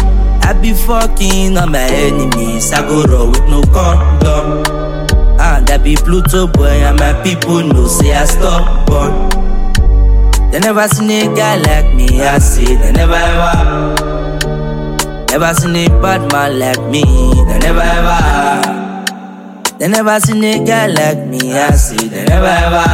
I 0.47 0.53
be 0.53 0.71
fucking 0.73 1.57
on 1.57 1.71
my 1.73 1.79
enemies. 1.79 2.71
I 2.71 2.79
go 2.87 3.03
raw 3.03 3.25
with 3.29 3.43
no 3.49 3.61
condom. 3.75 4.63
And 5.39 5.69
I 5.69 5.77
be 5.77 5.97
Pluto 5.97 6.47
boy, 6.47 6.67
and 6.87 6.97
my 6.97 7.11
people 7.21 7.63
know 7.63 7.85
say 7.87 8.13
I 8.13 8.23
stop 8.23 8.87
born. 8.87 9.29
They 10.51 10.59
never 10.59 10.87
seen 10.87 11.11
a 11.11 11.27
guy 11.35 11.57
like 11.57 11.93
me, 11.93 12.21
I 12.21 12.39
say 12.39 12.75
they 12.75 12.91
never 12.93 13.13
ever. 13.13 13.95
Never 15.29 15.53
seen 15.53 15.75
a 15.75 15.89
bad 16.01 16.31
man 16.31 16.59
like 16.59 16.81
me, 16.89 17.03
they 17.03 17.59
never 17.59 17.81
ever. 17.81 18.21
They 19.79 19.89
never 19.89 20.17
seen 20.21 20.43
a 20.45 20.63
guy 20.65 20.87
like 20.87 21.27
me, 21.27 21.51
I 21.59 21.71
say 21.71 22.07
they 22.07 22.23
never 22.23 22.47
ever. 22.47 22.87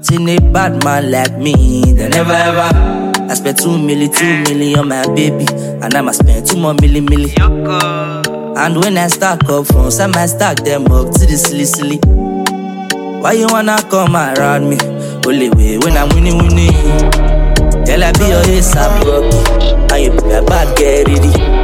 Seen 0.00 0.28
a 0.28 0.38
bad 0.52 0.84
man 0.84 1.10
like 1.10 1.36
me, 1.36 1.92
they 1.92 2.08
never 2.08 2.32
ever. 2.32 3.05
I 3.28 3.34
spent 3.34 3.58
two 3.58 3.70
milli, 3.70 4.08
two 4.14 4.24
milli 4.44 4.76
on 4.76 4.88
my 4.88 5.02
baby, 5.14 5.46
and 5.82 5.94
I'ma 5.94 6.12
spend 6.12 6.46
two 6.46 6.56
more 6.56 6.74
milli, 6.74 7.00
milli. 7.00 7.32
And 8.56 8.76
when 8.78 8.96
I 8.96 9.08
stack 9.08 9.44
up 9.48 9.66
funds, 9.66 9.98
I 10.00 10.06
might 10.06 10.26
stack 10.26 10.58
them 10.58 10.86
up 10.86 11.12
to 11.12 11.26
the 11.26 11.36
silly, 11.36 11.64
silly. 11.64 11.98
Why 13.20 13.32
you 13.32 13.46
wanna 13.50 13.76
come 13.90 14.14
around 14.16 14.68
me? 14.70 14.78
Only 15.26 15.50
way 15.50 15.78
when 15.78 15.96
I'm 15.96 16.08
winning, 16.10 16.38
winning. 16.38 16.72
Girl, 17.84 18.04
I 18.04 18.12
be 18.12 18.26
your 18.28 18.42
ASAP 18.44 19.02
rocky, 19.04 19.94
and 19.94 20.04
you 20.04 20.10
be 20.10 20.28
my 20.28 20.40
bad 20.46 20.76
girl, 20.78 21.04
ready. 21.04 21.55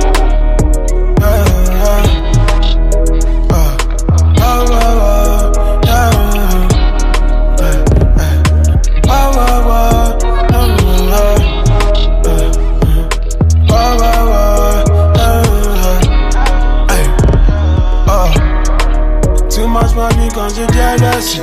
Too 19.92 19.98
much 19.98 20.16
money 20.16 20.30
comes 20.30 20.58
with 20.58 20.72
jealousy. 20.72 21.40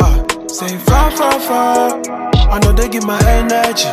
Uh, 0.00 0.48
say 0.48 0.76
far, 0.78 1.12
far, 1.12 1.38
far. 1.38 2.02
I 2.50 2.58
know 2.58 2.72
they 2.72 2.88
give 2.88 3.04
my 3.04 3.20
energy. 3.24 3.86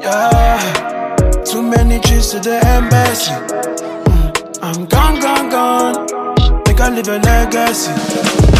Yeah. 0.00 1.44
Too 1.44 1.62
many 1.62 2.00
trips 2.00 2.32
to 2.32 2.40
the 2.40 2.58
embassy. 2.66 3.30
Mm, 3.30 4.58
I'm 4.60 4.86
gone, 4.86 5.20
gone, 5.20 5.50
gone. 5.50 6.62
Make 6.66 6.80
I 6.80 6.90
leave 6.90 7.06
a 7.06 7.18
legacy. 7.18 7.92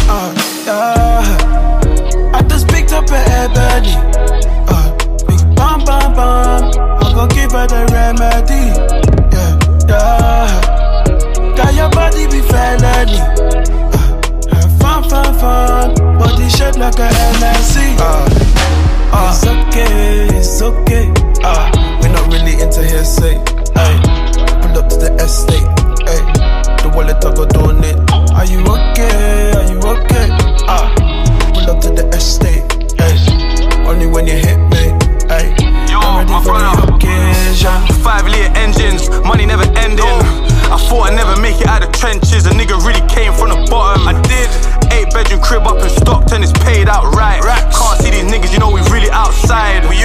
Uh, 0.07 0.33
yeah. 0.65 2.31
I 2.33 2.41
just 2.47 2.69
picked 2.69 2.93
up 2.93 3.11
an 3.11 3.29
ebony. 3.31 3.95
Uh, 4.69 4.95
big 5.27 5.41
bam, 5.57 5.83
bam, 5.83 6.13
bam. 6.13 6.71
I 7.03 7.11
go 7.13 7.27
give 7.27 7.51
her 7.51 7.67
the 7.67 7.85
remedy. 7.91 8.63
Yeah, 9.35 9.59
yeah. 9.89 11.55
Got 11.57 11.73
your 11.73 11.89
body 11.89 12.27
be 12.27 12.39
felony. 12.47 13.59
Fun, 15.09 15.33
fun, 15.33 15.95
fun. 15.95 16.17
Body 16.19 16.47
shaped 16.49 16.77
like 16.77 16.99
a 16.99 17.09
NSC. 17.09 17.97
Uh, 17.97 18.29
uh, 19.11 19.33
it's 19.33 19.45
okay, 19.45 20.27
it's 20.37 20.61
okay. 20.61 21.11
Uh, 21.43 21.71
we're 22.01 22.11
not 22.13 22.31
really 22.31 22.61
into 22.61 22.83
hearsay. 22.83 23.37
Ay, 23.75 23.97
pull 24.61 24.77
up 24.77 24.87
to 24.89 24.97
the 24.97 25.11
estate. 25.19 25.65
Ay, 26.05 26.21
the 26.83 26.91
wallet 26.93 27.23
I 27.25 27.33
go 27.33 27.45
donate. 27.45 27.97
Are 28.37 28.45
you 28.45 28.59
okay? 28.61 29.51
Are 29.57 29.71
you 29.71 29.79
okay? 29.79 30.27
Uh, 30.67 30.93
pull 31.53 31.69
up 31.71 31.81
to 31.81 31.89
the 31.89 32.07
estate. 32.13 32.63
Ay, 32.99 33.17
only 33.87 34.05
when 34.05 34.27
you 34.27 34.33
hit 34.33 34.59
me. 34.69 34.93
Ay, 35.29 35.55
I'm 35.89 36.19
ready 36.19 36.45
for 36.45 36.53
the 36.59 36.93
occasion. 36.93 38.01
Five 38.03 38.25
liter 38.27 38.51
engines, 38.55 39.09
money 39.25 39.45
never 39.47 39.65
ending. 39.79 40.48
I 40.69 40.77
thought 40.77 41.09
I'd 41.09 41.15
never 41.15 41.39
make 41.41 41.59
it 41.61 41.67
out 41.67 41.81
of 41.81 41.91
trenches. 41.91 42.45
A 42.45 42.51
nigga 42.51 42.77
really 42.85 43.01
came 43.09 43.33
from 43.33 43.49
the 43.49 43.67
bottom. 43.69 44.07
I 44.07 44.13
did. 44.29 44.49
Eight 44.93 45.13
bedroom 45.13 45.41
crib 45.41 45.67
up 45.69 45.81
in 45.81 45.89
Stockton, 45.89 46.41
it's 46.41 46.53
paid 46.65 46.89
out 46.89 47.13
right. 47.13 47.41
Can't 47.41 47.97
see 48.01 48.09
these 48.09 48.25
niggas, 48.25 48.51
you 48.53 48.59
know 48.59 48.71
we 48.73 48.81
really 48.89 49.09
outside. 49.09 49.85
We 49.89 49.98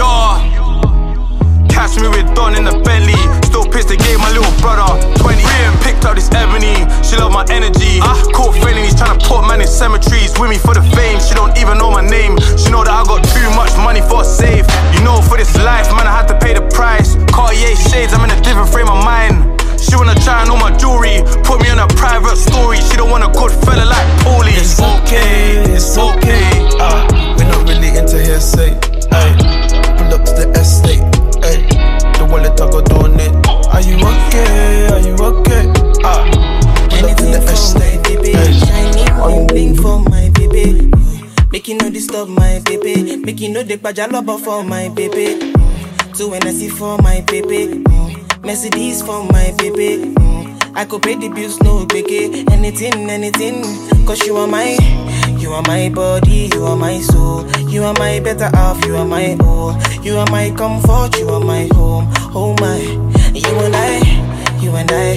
Make 43.84 43.98
you 43.98 44.04
gbaja 44.04 44.26
love 44.26 44.42
for 44.42 44.64
my 44.64 44.88
baby. 44.88 45.52
Two 46.16 46.30
NSC 46.30 46.70
for 46.70 46.96
my 47.02 47.20
baby. 47.26 47.84
Mercedes 48.42 49.02
for 49.02 49.22
my 49.24 49.52
baby. 49.58 50.14
I 50.74 50.86
could 50.86 51.02
pay 51.02 51.16
the 51.16 51.28
bills, 51.28 51.60
no 51.60 51.84
biggie. 51.84 52.50
Anything, 52.50 53.10
anything. 53.10 53.62
Cause 54.06 54.26
you 54.26 54.38
are 54.38 54.46
my, 54.46 54.78
you 55.38 55.52
are 55.52 55.62
my 55.66 55.90
body, 55.90 56.48
you 56.54 56.64
are 56.64 56.76
my 56.76 56.98
soul. 57.00 57.46
You 57.68 57.84
are 57.84 57.92
my 57.98 58.20
better 58.20 58.48
half, 58.56 58.82
you 58.86 58.96
are 58.96 59.04
my 59.04 59.36
all. 59.44 59.76
You 60.02 60.16
are 60.16 60.30
my 60.30 60.50
comfort, 60.56 61.18
you 61.18 61.28
are 61.28 61.44
my 61.44 61.68
home. 61.74 62.10
Oh 62.34 62.56
my, 62.60 62.78
you 63.34 63.58
and 63.60 63.76
I, 63.76 64.60
you 64.62 64.74
and 64.76 64.90
I, 64.90 65.12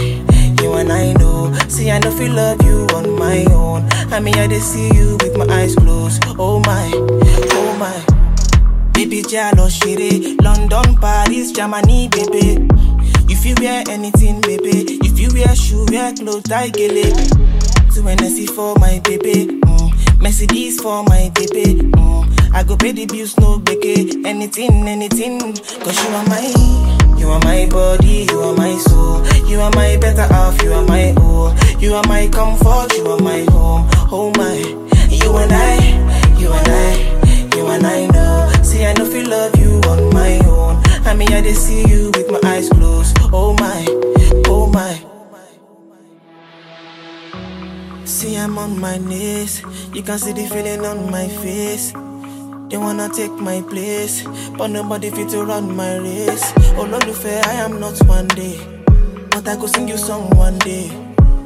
you 0.62 0.74
and 0.74 0.92
I 0.92 1.14
know. 1.14 1.54
See, 1.70 1.90
I 1.90 2.00
know 2.00 2.12
feel 2.12 2.34
love 2.34 2.62
you 2.64 2.86
on 2.94 3.18
my 3.18 3.46
own. 3.46 3.88
I 4.12 4.20
mean, 4.20 4.36
I 4.36 4.48
just 4.48 4.74
see 4.74 4.94
you 4.94 5.16
with 5.22 5.38
my 5.38 5.46
eyes 5.56 5.74
closed. 5.74 6.22
Oh 6.38 6.60
my, 6.60 6.92
oh 6.94 7.78
my. 7.80 8.17
Baby, 8.98 9.22
jalo 9.22 9.70
shire 9.70 10.36
London, 10.42 10.98
Paris, 10.98 11.52
Germany, 11.52 12.10
baby. 12.10 12.58
If 13.30 13.46
you 13.46 13.54
wear 13.62 13.84
anything, 13.90 14.42
baby. 14.42 14.98
If 15.06 15.20
you 15.20 15.30
wear 15.36 15.56
shoe, 15.56 15.86
wear 15.92 16.12
clothes, 16.16 16.42
tie 16.50 16.70
gele. 16.70 17.14
To 17.94 18.02
NSC 18.02 18.50
for 18.50 18.74
my 18.80 19.00
baby 19.04 19.46
mm. 19.62 20.20
Mercedes 20.20 20.82
for 20.82 21.04
my 21.04 21.30
baby 21.36 21.76
mm. 21.76 22.56
I 22.56 22.64
go 22.64 22.76
pay 22.76 22.92
the 22.92 23.06
bills, 23.06 23.38
no 23.38 23.60
beke 23.60 24.26
Anything, 24.26 24.88
anything. 24.88 25.54
Cause 25.54 26.04
you 26.04 26.16
are 26.16 26.26
my 26.26 27.20
You 27.20 27.30
are 27.30 27.40
my 27.42 27.68
body, 27.70 28.26
you 28.28 28.40
are 28.40 28.56
my 28.56 28.76
soul. 28.80 29.24
You 29.48 29.62
are 29.62 29.72
my 29.76 29.98
better 29.98 30.26
half, 30.26 30.60
you 30.64 30.74
are 30.74 30.86
my 30.88 31.14
all 31.22 31.54
You 31.80 31.94
are 31.94 32.08
my 32.08 32.28
comfort, 32.30 32.98
you 32.98 33.06
are 33.12 33.22
my 33.22 33.46
home. 33.52 33.88
Oh 34.12 34.34
my 34.38 34.58
You 35.14 35.38
and 35.38 35.54
I, 35.54 36.40
you 36.40 36.52
and 36.52 36.68
I 36.68 37.18
you 37.58 37.68
and 37.68 37.86
I 37.88 38.06
know. 38.06 38.27
I 38.88 38.94
know 38.94 39.06
feel 39.06 39.28
love 39.28 39.54
you 39.60 39.82
on 39.90 40.14
my 40.14 40.40
own. 40.48 40.82
I 41.06 41.14
mean, 41.14 41.34
I 41.34 41.42
just 41.42 41.68
see 41.68 41.86
you 41.90 42.10
with 42.16 42.32
my 42.32 42.40
eyes 42.46 42.70
closed. 42.70 43.18
Oh 43.34 43.54
my, 43.60 43.86
oh 44.48 44.66
my. 44.68 45.04
See, 48.06 48.38
I'm 48.38 48.58
on 48.58 48.80
my 48.80 48.98
knees. 48.98 49.62
You 49.94 50.02
can 50.04 50.18
see 50.18 50.32
the 50.32 50.48
feeling 50.48 50.86
on 50.86 51.12
my 51.12 51.28
face. 51.28 51.92
They 52.70 52.78
wanna 52.78 53.10
take 53.10 53.34
my 53.34 53.62
place, 53.62 54.24
but 54.58 54.68
nobody 54.68 55.10
fit 55.10 55.30
to 55.32 55.44
run 55.44 55.76
my 55.76 55.98
race. 55.98 56.54
Oh, 56.78 56.88
Lord, 56.90 57.04
fair, 57.14 57.44
I 57.46 57.56
am 57.56 57.82
not 57.82 58.00
one 58.08 58.30
day, 58.30 58.58
but 59.32 59.46
I 59.50 59.58
could 59.58 59.70
sing 59.70 59.90
you 59.90 59.98
song 59.98 60.30
one 60.38 60.58
day. 60.60 60.88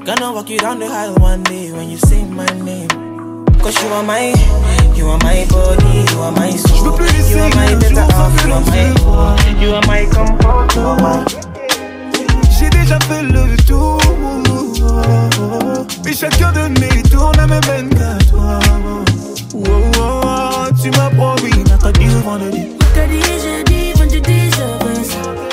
Gonna 0.05 0.31
walk 0.31 0.49
you 0.51 0.59
down 0.59 0.77
the 0.77 0.85
aisle 0.85 1.15
one 1.15 1.41
day 1.41 1.71
when 1.71 1.89
you 1.89 1.97
sing 1.97 2.35
my 2.35 2.45
name. 2.45 3.10
Cause 3.61 3.81
you 3.83 3.89
are 3.89 4.03
my, 4.03 4.33
you 4.95 5.07
are 5.07 5.17
my 5.19 5.45
body, 5.49 6.11
you 6.11 6.19
are 6.21 6.31
my 6.31 6.49
soul. 6.49 6.97
You 7.29 7.39
are 7.39 7.49
my 7.55 7.75
better 7.75 8.01
half, 8.01 8.45
you 8.45 8.51
are 8.53 8.61
my 8.61 8.93
all. 9.05 9.61
You 9.61 9.75
are 9.75 9.85
my 9.85 10.05
comfort, 10.05 10.75
you 10.75 10.81
are 10.81 10.99
my. 10.99 11.25
J'ai 12.59 12.69
déjà 12.69 12.99
fait 13.01 13.23
le 13.23 13.55
tour 13.65 13.99
Mais 16.05 16.13
chacun 16.13 16.51
de 16.51 16.79
mes 16.79 17.03
tours 17.03 17.31
ne 17.37 17.45
me 17.45 17.59
mène 17.67 17.89
qu'à 17.89 18.17
toi 18.31 18.59
oh, 19.55 19.63
oh, 19.67 20.21
oh, 20.25 20.73
Tu 20.81 20.89
m'as 20.91 21.09
promis 21.09 21.63
mercredi 21.67 22.05
ou 22.07 22.19
vendredi 22.29 22.67
Mercredi, 22.79 23.21
jeudi, 23.43 23.93
vendredi, 23.93 24.51
je 24.51 24.85
veux 24.85 25.03
ça. 25.03 25.50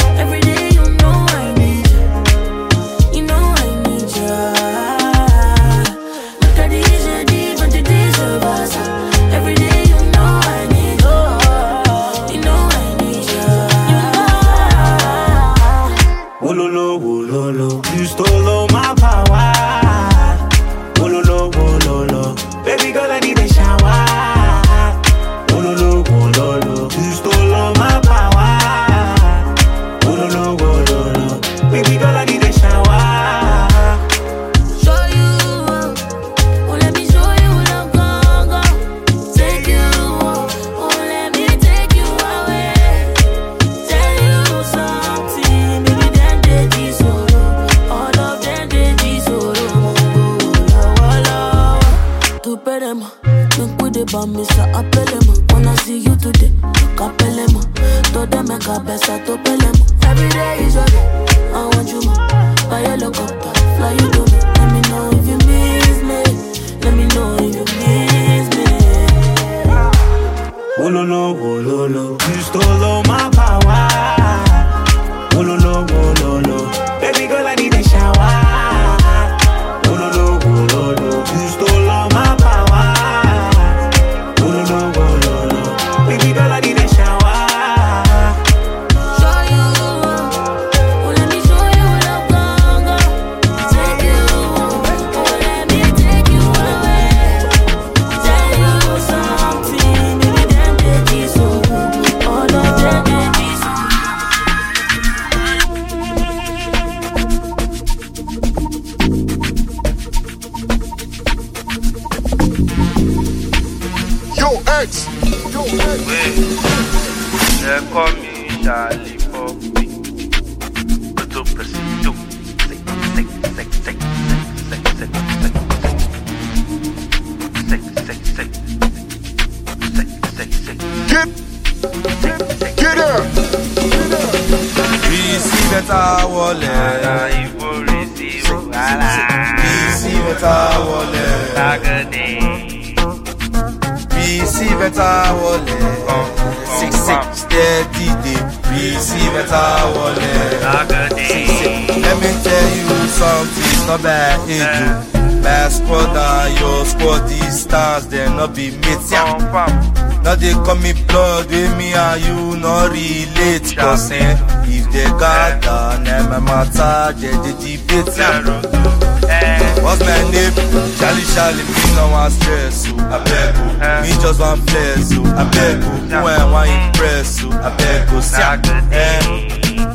person 163.88 164.36
if 164.68 164.84
they 164.92 165.08
gather 165.16 165.96
na 166.04 166.14
my 166.28 166.38
matter 166.44 167.16
they 167.18 167.32
dey 167.40 167.56
debate 167.56 168.18
eh. 168.20 169.80
what's 169.80 170.00
my 170.04 170.20
name? 170.28 170.52
Charlie 171.00 171.24
charlie 171.32 171.64
me 171.64 171.84
no 171.96 172.04
wan 172.12 172.30
stress 172.30 172.84
oh. 172.84 172.92
o 172.92 173.16
abeg 173.16 173.54
o 173.56 173.64
oh. 173.64 174.02
me 174.04 174.10
just 174.20 174.40
want 174.44 174.60
flex 174.68 175.12
oh. 175.16 175.24
o 175.24 175.40
abeg 175.42 175.80
o 175.80 175.92
who 176.04 176.28
i 176.28 176.44
wan 176.52 176.68
impress 176.68 177.40
o 177.44 177.48
abeg 177.68 178.04
o. 178.12 178.20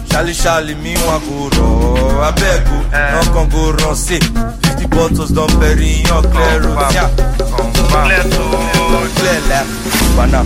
Charlie 0.10 0.34
Charlie 0.34 0.76
me 0.82 0.94
want 1.06 1.22
go 1.30 1.38
run 1.54 2.34
abeg 2.34 2.66
o 2.74 2.78
no 3.14 3.20
come 3.34 3.50
go 3.54 3.72
run 3.78 3.96
say. 3.96 4.20
Fifty 4.64 4.86
bottles 4.88 5.30
don 5.38 5.50
bury 5.62 6.02
yan 6.10 6.24
clear 6.34 6.58
road. 6.66 6.94
ya 6.98 7.06
clear 9.18 9.42
like 9.50 9.70
banana 10.18 10.42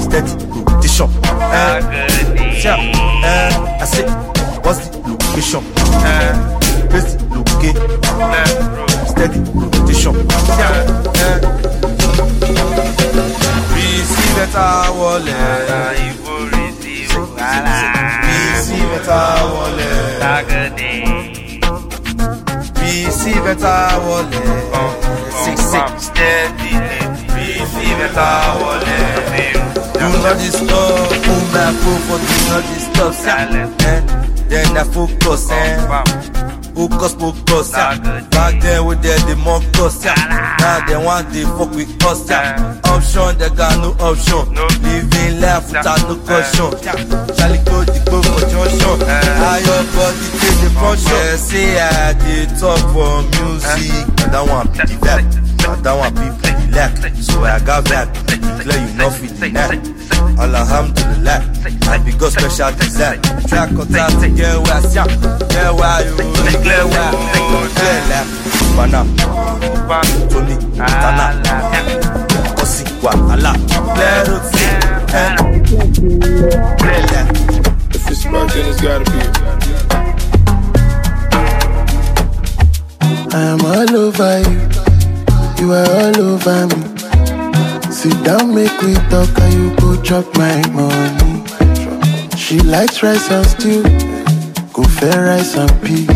steady 0.00 0.30
what's 4.62 4.88
the 4.88 4.98
location, 5.08 5.62
steady 9.08 9.40
Receive 12.74 14.34
better 14.34 14.92
wallet. 14.98 15.70
You 16.00 16.14
will 16.22 16.46
receive 16.50 17.14
Receive 22.80 23.42
better 23.44 23.86
wallet. 24.04 24.42
Six 25.44 25.56
six. 25.72 25.90
Steady. 26.02 26.72
Receive 27.34 27.98
better 27.98 28.34
wallet. 28.60 29.54
Do 29.94 30.06
not 30.22 30.36
disturb. 30.38 31.08
Pull 31.24 31.42
my 31.54 31.66
proof 31.80 32.00
for 32.08 32.18
do 32.18 32.36
not 32.50 32.64
Then 34.48 34.76
I 34.76 34.78
focus. 34.84 35.50
Eh. 35.50 36.33
Focus, 36.74 37.70
yeah. 37.72 37.96
Back 38.30 38.60
then 38.60 38.84
we 38.86 38.96
did 38.96 39.20
the 39.22 39.36
mock 39.36 39.62
us, 39.78 40.04
yeah. 40.04 40.14
Now 40.58 40.84
they 40.86 40.96
want 40.96 41.32
to 41.32 41.46
fuck 41.56 41.70
with 41.70 42.04
us, 42.04 42.28
yeah. 42.28 42.80
Option, 42.84 43.38
they 43.38 43.48
got 43.50 43.78
no 43.78 43.92
option. 44.02 44.52
Living 44.82 45.40
life 45.40 45.68
without 45.68 46.02
no 46.08 46.16
caution. 46.26 46.70
Charlie 46.82 47.62
go 47.64 47.84
the 47.84 48.02
go 48.10 48.20
for 48.22 48.40
junction. 48.50 48.96
How 49.06 49.56
your 49.62 49.82
body 49.94 50.26
take 50.42 50.58
the 50.60 50.70
function? 50.74 51.14
Yeah, 51.14 51.36
say 51.36 51.78
I 51.80 52.12
did 52.12 52.50
talk 52.58 52.82
for 52.92 53.22
music. 53.38 54.04
I 54.20 54.28
don't 54.32 54.48
want 54.48 54.72
people 54.74 54.98
back. 55.00 55.24
I 55.64 55.80
don't 55.80 55.98
want 55.98 56.14
people. 56.74 56.90
So 57.22 57.44
I 57.44 57.60
got 57.60 57.84
back. 57.84 58.12
Declare 58.26 58.86
you 58.86 58.94
not 58.98 59.12
feeling 59.14 59.54
that. 59.54 59.78
Alhamdulillah. 60.38 61.40
I 61.88 61.98
be 61.98 62.12
go 62.12 62.28
special 62.28 62.72
design. 62.74 63.22
Track 63.46 63.70
on 63.78 63.86
top 63.88 64.10
to 64.20 64.28
where 64.28 64.74
I 64.74 64.80
see. 64.82 65.06
Get 65.54 65.70
where 65.78 66.02
you 66.02 66.16
declare 66.50 66.86
where. 66.90 67.12
Clear 67.78 68.00
left. 68.10 68.30
Bana. 68.76 69.00
Tony. 70.28 70.56
Tana. 70.76 71.26
Kosi. 72.58 72.84
Wahala. 73.02 73.52
Clear 73.94 74.20
road. 74.28 74.44
Eh. 75.14 75.30
Clear 76.80 77.02
left. 77.12 77.32
If 77.94 78.10
it's 78.10 78.24
back, 78.26 78.50
then 78.50 78.66
it's 78.66 78.80
gotta 78.80 79.04
be. 79.10 79.18
I'm 83.36 83.60
all 83.64 83.96
over 83.96 84.40
you. 84.40 84.93
You 85.58 85.72
are 85.72 85.88
all 85.88 86.20
over 86.20 86.66
me. 86.68 86.82
Sit 87.92 88.22
down, 88.24 88.54
make 88.54 88.76
we 88.82 88.94
talk, 89.08 89.30
and 89.38 89.54
you 89.54 89.74
go 89.76 90.00
chop 90.02 90.26
my 90.36 90.60
money. 90.70 91.42
She 92.36 92.58
likes 92.60 93.02
rice 93.02 93.30
and 93.30 93.46
stew, 93.46 93.82
go 94.72 94.82
fair 94.84 95.24
rice 95.26 95.56
and 95.56 95.70
pea. 95.82 96.06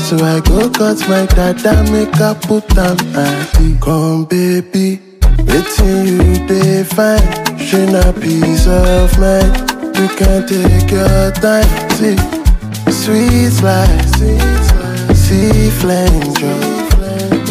So 0.00 0.16
I 0.24 0.40
go 0.40 0.70
cut 0.70 0.98
my 1.08 1.26
dada, 1.26 1.82
make 1.90 2.14
her 2.16 2.34
put 2.34 2.76
am 2.78 2.96
at 3.16 3.80
Come, 3.80 4.24
baby, 4.26 5.00
waiting 5.46 6.06
you 6.06 6.46
dey 6.46 6.84
fine. 6.84 7.58
She 7.58 7.86
na 7.86 8.12
peace 8.12 8.66
of 8.68 9.18
mind. 9.18 9.70
You 9.96 10.08
can 10.18 10.46
take 10.46 10.90
your 10.90 11.30
time. 11.42 11.90
See, 11.96 12.16
sweet 12.90 13.50
slice, 13.50 14.12
see 15.18 15.70
flame 15.80 16.32
drop. 16.34 16.81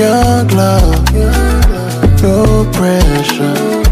Young 0.02 0.48
love, 0.48 1.14
no 2.24 2.66
pressure. 2.74 3.84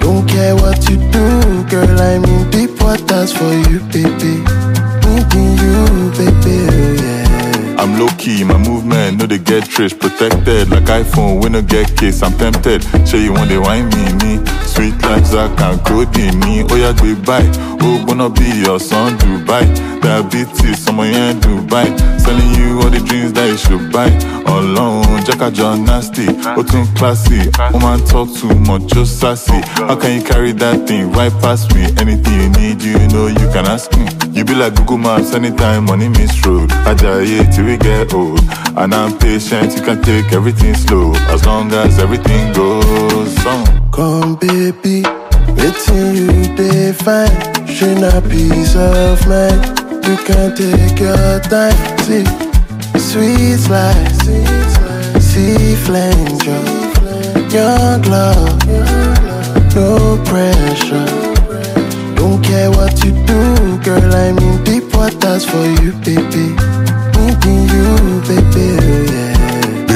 Don't 0.00 0.26
care 0.26 0.56
what 0.56 0.88
you 0.88 0.96
do, 1.12 1.62
girl. 1.68 2.00
I'm 2.00 2.24
in 2.24 2.50
deep 2.50 2.80
waters 2.80 3.34
for 3.34 3.52
you, 3.68 3.80
baby. 3.92 4.40
Needing 5.04 5.52
you, 5.60 6.10
baby. 6.16 6.56
Yeah. 7.02 7.76
I'm 7.78 7.98
low 7.98 8.08
key, 8.16 8.44
my 8.44 8.56
movement, 8.56 9.18
no 9.18 9.26
they 9.26 9.36
get 9.36 9.68
trace, 9.68 9.92
protected 9.92 10.70
like 10.70 10.84
iPhone, 10.84 11.42
we 11.42 11.50
no 11.50 11.60
get 11.60 11.94
case. 11.98 12.22
I'm 12.22 12.32
tempted, 12.38 12.82
show 13.06 13.18
you 13.18 13.34
want 13.34 13.50
they 13.50 13.58
wine 13.58 13.90
me, 13.90 14.04
me. 14.24 14.40
Sweet 14.76 15.00
like 15.02 15.24
Zack 15.24 15.58
and 15.60 15.80
Cody, 15.86 16.36
me. 16.36 16.58
Yeah, 16.76 16.92
goodbye. 16.92 17.48
Oh, 17.80 18.04
gonna 18.06 18.28
be 18.28 18.44
your 18.60 18.78
son, 18.78 19.16
Dubai. 19.16 19.64
Diabetes, 20.02 20.84
someone 20.84 21.08
in 21.08 21.40
Dubai. 21.40 21.86
Selling 22.20 22.54
you 22.54 22.80
all 22.82 22.90
the 22.90 23.00
dreams 23.00 23.32
that 23.32 23.48
you 23.48 23.56
should 23.56 23.90
buy. 23.90 24.10
Alone, 24.44 25.24
Jacka 25.24 25.50
John 25.50 25.84
nasty, 25.84 26.26
oh 26.28 26.62
too 26.62 26.84
classy. 26.94 27.48
Woman 27.72 28.04
talk 28.06 28.28
too 28.36 28.54
much, 28.68 28.86
just 28.92 29.18
sassy. 29.18 29.60
How 29.88 29.96
can 29.96 30.20
you 30.20 30.24
carry 30.24 30.52
that 30.52 30.86
thing 30.86 31.10
right 31.12 31.32
past 31.40 31.74
me? 31.74 31.84
Anything 31.98 32.34
you 32.40 32.48
need, 32.50 32.82
you 32.82 32.98
know 33.08 33.26
you 33.28 33.46
can 33.52 33.64
ask 33.66 33.90
me. 33.96 34.06
You 34.30 34.44
be 34.44 34.54
like 34.54 34.74
Google 34.76 34.98
Maps 34.98 35.32
anytime 35.34 35.86
money 35.86 36.08
miss 36.08 36.44
road. 36.46 36.68
Ajayi 36.84 37.48
till 37.54 37.64
we 37.64 37.76
get 37.78 38.12
old. 38.12 38.40
And 38.76 38.94
I'm 38.94 39.16
patient, 39.18 39.74
you 39.74 39.82
can 39.82 40.02
take 40.02 40.32
everything 40.32 40.74
slow. 40.74 41.14
As 41.32 41.46
long 41.46 41.72
as 41.72 41.98
everything 41.98 42.52
goes 42.52 43.46
on. 43.46 43.85
Come, 43.96 44.36
baby, 44.36 45.02
waiting 45.56 46.16
you 46.16 46.54
they 46.54 46.92
find. 46.92 47.32
She 47.66 47.94
not 47.94 48.24
peace 48.28 48.76
of 48.76 49.26
mind. 49.26 49.64
You 50.04 50.16
can 50.18 50.54
take 50.54 51.00
your 51.00 51.40
time. 51.40 51.72
See, 52.04 52.26
sweet 52.98 53.56
slice, 53.56 54.18
see 55.18 55.76
flame 55.76 56.36
drop. 56.44 57.50
Young 57.50 58.02
love, 58.02 58.66
no 59.74 60.22
pressure. 60.26 61.06
Don't 62.16 62.44
care 62.44 62.70
what 62.70 63.02
you 63.02 63.12
do, 63.24 63.78
girl. 63.82 64.14
I'm 64.14 64.36
in 64.36 64.64
deep 64.64 64.94
waters 64.94 65.46
for 65.46 65.64
you, 65.80 65.92
baby. 66.04 66.52
Needing 67.16 67.64
you, 67.72 68.20
baby. 68.28 69.12
Yeah. 69.12 69.25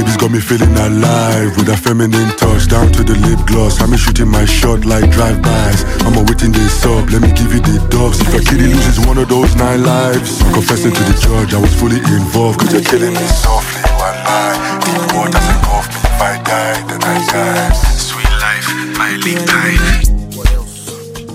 Baby's 0.01 0.17
got 0.17 0.31
me 0.31 0.41
feeling 0.41 0.73
alive 0.81 1.55
with 1.59 1.69
a 1.69 1.77
feminine 1.77 2.33
touch 2.41 2.69
down 2.69 2.91
to 2.93 3.05
the 3.05 3.13
lip 3.21 3.37
gloss. 3.45 3.83
I'm 3.83 3.95
shooting 3.99 4.29
my 4.29 4.47
shot 4.47 4.87
like 4.87 5.11
drive-bys. 5.11 5.85
I'm 6.09 6.17
a 6.17 6.25
waiting 6.25 6.53
this 6.53 6.87
up. 6.89 7.05
Let 7.13 7.21
me 7.21 7.29
give 7.37 7.53
you 7.53 7.61
the 7.61 7.77
doves. 7.93 8.17
If 8.25 8.33
your 8.33 8.41
kitty 8.41 8.73
loses 8.73 8.99
one 9.05 9.19
of 9.19 9.29
those 9.29 9.55
nine 9.57 9.85
lives, 9.85 10.41
I'm 10.41 10.55
confessing 10.55 10.97
to 10.97 11.03
the 11.05 11.13
judge 11.21 11.53
I 11.53 11.61
was 11.61 11.75
fully 11.77 12.01
involved. 12.01 12.61
Cause 12.61 12.73
you're 12.73 12.81
killing 12.81 13.13
me 13.13 13.27
softly. 13.45 13.85
One 14.01 14.17
lie. 14.25 14.57
If 14.81 14.89
the 14.89 15.05
world 15.13 15.33
doesn't 15.37 15.53
engulf 15.61 15.85
me, 15.93 16.01
if 16.01 16.17
I 16.17 16.33
die, 16.49 16.81
then 16.89 17.01
I 17.05 17.17
die. 17.29 17.73
Sweet 18.01 18.33
life, 18.41 18.73
my 18.97 19.21
lead 19.21 19.45
time. 19.45 19.85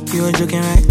You 0.10 0.26
were 0.26 0.34
joking, 0.34 0.66
right? 0.66 0.90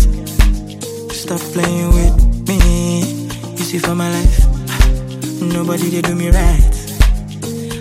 Stop 1.10 1.42
playing 1.50 1.90
with 1.90 2.14
me. 2.46 3.26
You 3.58 3.64
see, 3.66 3.82
for 3.82 3.96
my 3.98 4.06
life, 4.14 4.46
nobody 5.42 5.90
they 5.90 6.02
do 6.02 6.14
me 6.14 6.30
right. 6.30 6.73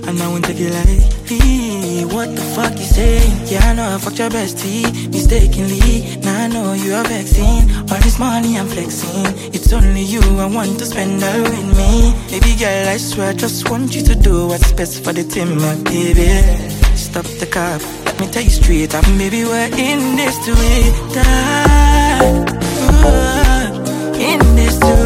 And 0.07 0.21
I 0.21 0.27
won't 0.27 0.45
take 0.45 0.59
it 0.59 0.71
lightly. 0.71 2.05
What 2.13 2.35
the 2.35 2.41
fuck 2.55 2.73
you 2.77 2.85
say? 2.85 3.17
Yeah, 3.45 3.69
I 3.69 3.73
know 3.73 3.95
I 3.95 3.97
fucked 3.97 4.19
your 4.19 4.29
bestie 4.29 4.83
mistakenly. 5.09 6.17
Now 6.21 6.43
I 6.43 6.47
know 6.47 6.73
you 6.73 6.93
are 6.93 7.03
vexing. 7.05 7.71
All 7.89 7.99
this 8.01 8.19
money 8.19 8.57
I'm 8.57 8.67
flexing. 8.67 9.25
It's 9.53 9.71
only 9.71 10.03
you 10.03 10.21
I 10.39 10.45
want 10.45 10.77
to 10.79 10.85
spend 10.85 11.23
all 11.23 11.41
with 11.41 11.77
me. 11.77 12.13
Baby 12.29 12.55
girl, 12.59 12.87
I 12.89 12.97
swear, 12.97 13.29
I 13.29 13.33
just 13.33 13.69
want 13.69 13.95
you 13.95 14.03
to 14.03 14.15
do 14.15 14.47
what's 14.47 14.71
best 14.73 15.03
for 15.03 15.13
the 15.13 15.23
team, 15.23 15.57
my 15.57 15.75
baby. 15.83 16.29
Stop 16.95 17.25
the 17.39 17.45
cop. 17.45 17.81
Let 18.05 18.19
me 18.19 18.27
tell 18.27 18.43
you 18.43 18.49
straight 18.49 18.93
up, 18.93 19.05
Maybe 19.17 19.43
we're 19.43 19.71
in 19.73 20.15
this 20.15 20.37
to 20.45 20.51
it. 20.55 21.13
Die. 21.13 21.93
In 24.19 24.39
this 24.55 24.77
to 24.79 25.03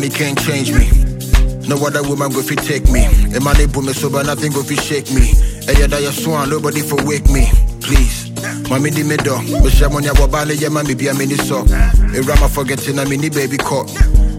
Money 0.00 0.16
can't 0.16 0.40
change 0.40 0.72
me. 0.72 0.88
No 1.68 1.76
other 1.84 2.02
woman 2.02 2.32
go 2.32 2.40
fi 2.40 2.54
take 2.54 2.88
me. 2.88 3.04
A 3.36 3.40
man 3.44 3.60
able 3.60 3.82
me 3.82 3.92
so 3.92 4.08
but 4.08 4.24
nothing 4.24 4.50
go 4.50 4.62
fi 4.62 4.74
shake 4.74 5.12
me. 5.12 5.28
Eh, 5.68 5.84
a 5.84 5.88
that 5.88 6.00
you 6.00 6.10
swan, 6.10 6.48
nobody 6.48 6.80
for 6.80 6.96
wake 7.04 7.28
me. 7.28 7.52
Please. 7.82 8.30
Mami 8.72 8.94
di 8.96 9.02
me 9.02 9.18
do. 9.18 9.36
She 9.68 9.86
money 9.88 10.08
wa 10.18 10.26
bale 10.26 10.54
yeah 10.54 10.70
mami 10.70 10.96
be 10.96 11.08
a 11.08 11.12
mini 11.12 11.34
so. 11.34 11.66
A 11.68 12.16
eh, 12.16 12.22
rama 12.24 12.48
forgetting 12.48 12.98
a 12.98 13.04
mini 13.04 13.28
baby 13.28 13.58
caught. 13.58 13.92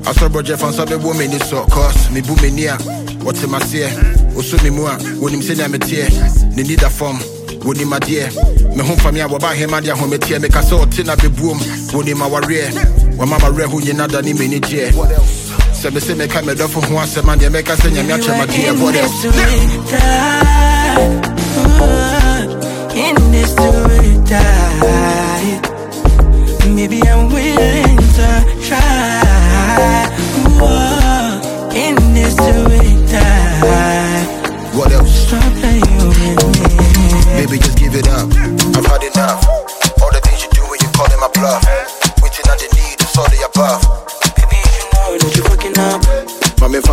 I 0.08 0.14
saw 0.14 0.30
Roger 0.34 0.58
fan 0.58 0.74
sabe 0.74 0.98
wo 0.98 1.14
me 1.14 1.28
ni 1.28 1.38
so 1.38 1.64
cause 1.68 2.10
me 2.10 2.22
bu 2.22 2.34
me 2.42 2.50
nia. 2.50 2.78
What 3.22 3.38
my 3.48 3.60
say? 3.60 3.86
Oso 4.34 4.58
me 4.64 4.72
mua. 4.72 4.98
When 5.22 5.32
him 5.32 5.44
say 5.44 5.54
na 5.54 5.68
me 5.68 5.78
tie. 5.78 6.10
Ni 6.58 6.64
need 6.64 6.82
a 6.82 6.90
form. 6.90 7.20
Woni 7.62 7.86
ma 7.86 8.00
deɛ 8.00 8.34
me 8.76 8.82
ho 8.82 8.96
mfa 8.96 9.14
me 9.14 9.20
a 9.22 9.28
wɔba 9.28 9.54
hema 9.54 9.80
de 9.80 9.92
ahometeɛ 9.92 10.42
meka 10.42 10.62
sɛ 10.66 10.82
ɔte 10.82 11.06
na 11.06 11.16
bɛbuom 11.16 11.94
woni 11.94 12.16
ma 12.18 12.26
wareɛ 12.28 12.74
wama 13.18 13.38
mawerɛ 13.38 13.66
ho 13.70 13.80
nyina 13.80 14.08
da 14.08 14.22
ne 14.22 14.34
m'ani 14.34 14.60
gyeɛ 14.60 14.90
sɛ 15.82 15.90
me 15.94 16.00
sɛ 16.00 16.14
meka 16.16 16.42
medɔfo 16.46 16.80
ho 16.86 16.96
asɛm 17.00 17.30
a 17.32 17.36
deɛ 17.38 17.50
mɛka 17.50 17.74
sɛ 17.82 17.90
nyame 17.90 18.14
akyɛ 18.14 18.34
madeɛ 18.38 18.72
what 18.82 18.96
else 18.96 19.26
In 22.94 23.16
this 23.32 23.54
to 23.56 23.72
die. 24.30 25.60
Maybe 26.70 27.02
I'm 27.02 27.30
willing 27.34 27.98
to 28.18 28.28
try. 28.68 30.06
Whoa, 30.60 31.74
in 31.74 31.96
this 32.14 32.36
to 32.36 32.52
die. 33.10 34.24
What 34.78 34.92
else? 34.92 35.12
Stop 35.26 35.42
playing 35.60 35.98
with 35.98 36.20
me. 36.20 36.36
Baby, 37.40 37.58
just 37.58 37.78
give 37.80 37.96
it 37.96 38.08
up. 38.08 38.30
I've 38.76 38.86
had 38.86 39.04
enough. 39.04 39.48
All 40.02 40.12
the 40.12 40.22
things 40.22 40.44
you 40.44 40.50
do 40.52 40.62
when 40.70 40.80
you 40.84 40.90
calling 40.94 41.20
my 41.20 41.30
bluff. 41.34 41.64
Waiting 42.22 42.48
on 42.52 42.58
the 42.62 42.68
need, 42.76 42.91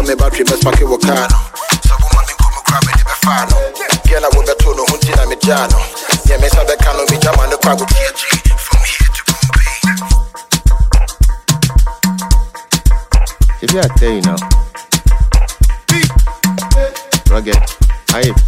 me 0.09 0.15
battery, 0.15 0.45
mess 0.45 0.65
pack 0.65 0.81
it 0.81 0.87
wakano. 0.89 1.29
Sabu 1.85 2.07
mami 2.17 2.33
kumu 2.41 2.61
crab 2.65 2.83
it 2.89 3.05
be 3.05 3.15
fano. 3.23 3.57
Girl, 4.09 4.25
I 4.25 4.29
will 4.33 4.43
be 4.47 4.55
told 4.63 4.77
no 4.77 4.85
hunting 4.89 5.15
na 5.17 5.27
me 5.29 5.37
jano. 5.37 5.79
Yeah, 6.29 6.39
me 6.41 6.49
sabe 6.49 6.77
kano 6.83 7.05
mi 7.11 7.19
jama 7.19 7.47
no 7.51 7.59
kwa 7.59 7.77
go 7.77 7.85
From 7.85 8.83
here 8.89 9.11
to 9.13 9.23
If 13.61 13.75
I 13.75 13.89
tell 13.99 14.13
you 14.13 14.23
now. 14.23 14.37
Rugged. 17.31 17.57
Hype. 18.09 18.39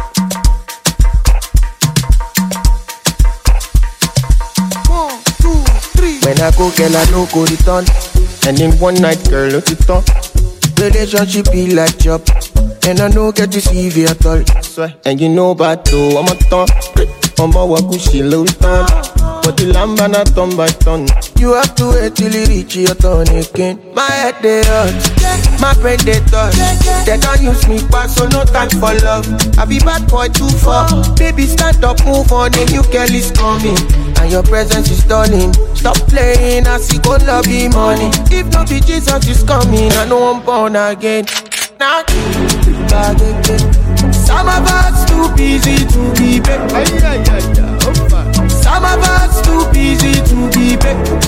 When 6.23 6.39
I 6.39 6.51
go, 6.55 6.71
girl, 6.77 6.95
I 6.95 7.05
no 7.11 7.25
go 7.33 7.43
return. 7.45 7.85
And 8.47 8.59
in 8.59 8.71
one 8.79 8.95
night, 8.95 9.27
girl, 9.29 9.49
no 9.51 9.57
it 9.57 9.89
on. 9.89 10.03
Relationship 10.81 11.51
be 11.51 11.75
like 11.75 11.95
job. 11.99 12.27
And 12.87 12.99
I 12.99 13.07
no 13.09 13.31
get 13.31 13.53
you 13.53 14.07
at 14.07 14.25
all. 14.25 14.43
And 15.05 15.21
you 15.21 15.29
know 15.29 15.51
about 15.51 15.85
though, 15.85 16.17
I'm 16.17 16.25
a 16.25 16.35
ton. 16.49 16.67
I'm 17.37 17.51
a 17.51 17.61
wakushi 17.69 18.27
low 18.27 18.45
ton. 18.45 19.10
But 19.43 19.57
the 19.57 19.73
lamb 19.73 19.97
and 19.99 20.15
a 20.15 20.23
ton 20.23 20.55
by 20.55 20.67
ton. 20.67 21.07
You 21.37 21.53
have 21.53 21.73
to 21.75 21.89
wait 21.89 22.15
till 22.15 22.31
you 22.31 22.45
reach 22.45 22.75
your 22.75 22.93
turn 22.95 23.27
again. 23.29 23.81
My 23.93 24.05
head 24.05 24.35
they 24.41 24.61
hurt, 24.63 24.93
my 25.59 25.73
brain 25.81 25.97
they 26.05 26.19
touch. 26.29 26.53
They 27.05 27.17
don't 27.17 27.41
use 27.41 27.67
me 27.67 27.81
back, 27.89 28.09
so 28.09 28.27
no 28.27 28.45
time 28.45 28.69
for 28.69 28.93
love. 29.01 29.25
I 29.57 29.65
be 29.65 29.79
bad 29.79 30.07
boy 30.09 30.29
too 30.29 30.49
far. 30.61 30.87
Baby, 31.17 31.45
stand 31.49 31.83
up, 31.83 31.97
move 32.05 32.31
on, 32.31 32.53
a 32.53 32.65
new 32.69 32.83
girl 32.93 33.09
is 33.09 33.31
coming. 33.31 33.77
And 34.21 34.31
your 34.31 34.43
presence 34.43 34.89
is 34.91 35.01
stunning. 35.03 35.53
Stop 35.73 35.97
playing, 36.05 36.67
I 36.67 36.77
see 36.77 36.99
go 36.99 37.17
love 37.25 37.45
be 37.45 37.67
money. 37.69 38.13
If 38.29 38.53
not 38.53 38.69
be 38.69 38.79
Jesus 38.79 39.27
is 39.27 39.43
coming, 39.43 39.91
I 39.93 40.05
know 40.05 40.33
I'm 40.33 40.45
born 40.45 40.75
again. 40.75 41.25
Now, 41.79 42.05
some 44.13 44.47
of 44.47 44.63
us 44.69 45.05
too 45.09 45.33
busy 45.35 45.83
to 45.89 46.13
be 46.13 46.39
back. 46.39 47.70
Some 48.71 48.85
of 48.85 49.03
us 49.03 49.41
too 49.41 49.65
busy 49.73 50.13
to 50.31 50.49
be 50.55 50.77
better. 50.77 51.21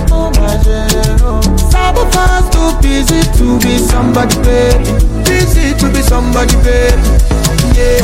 Some 1.70 1.98
of 1.98 2.16
us 2.16 2.50
too 2.50 2.72
busy 2.82 3.22
to 3.38 3.60
be 3.60 3.78
somebody 3.78 4.36
better. 4.38 4.80
Busy 5.28 5.74
to 5.78 5.90
be 5.92 6.02
somebody 6.02 6.56
better. 6.64 6.98
Yeah. 7.76 8.00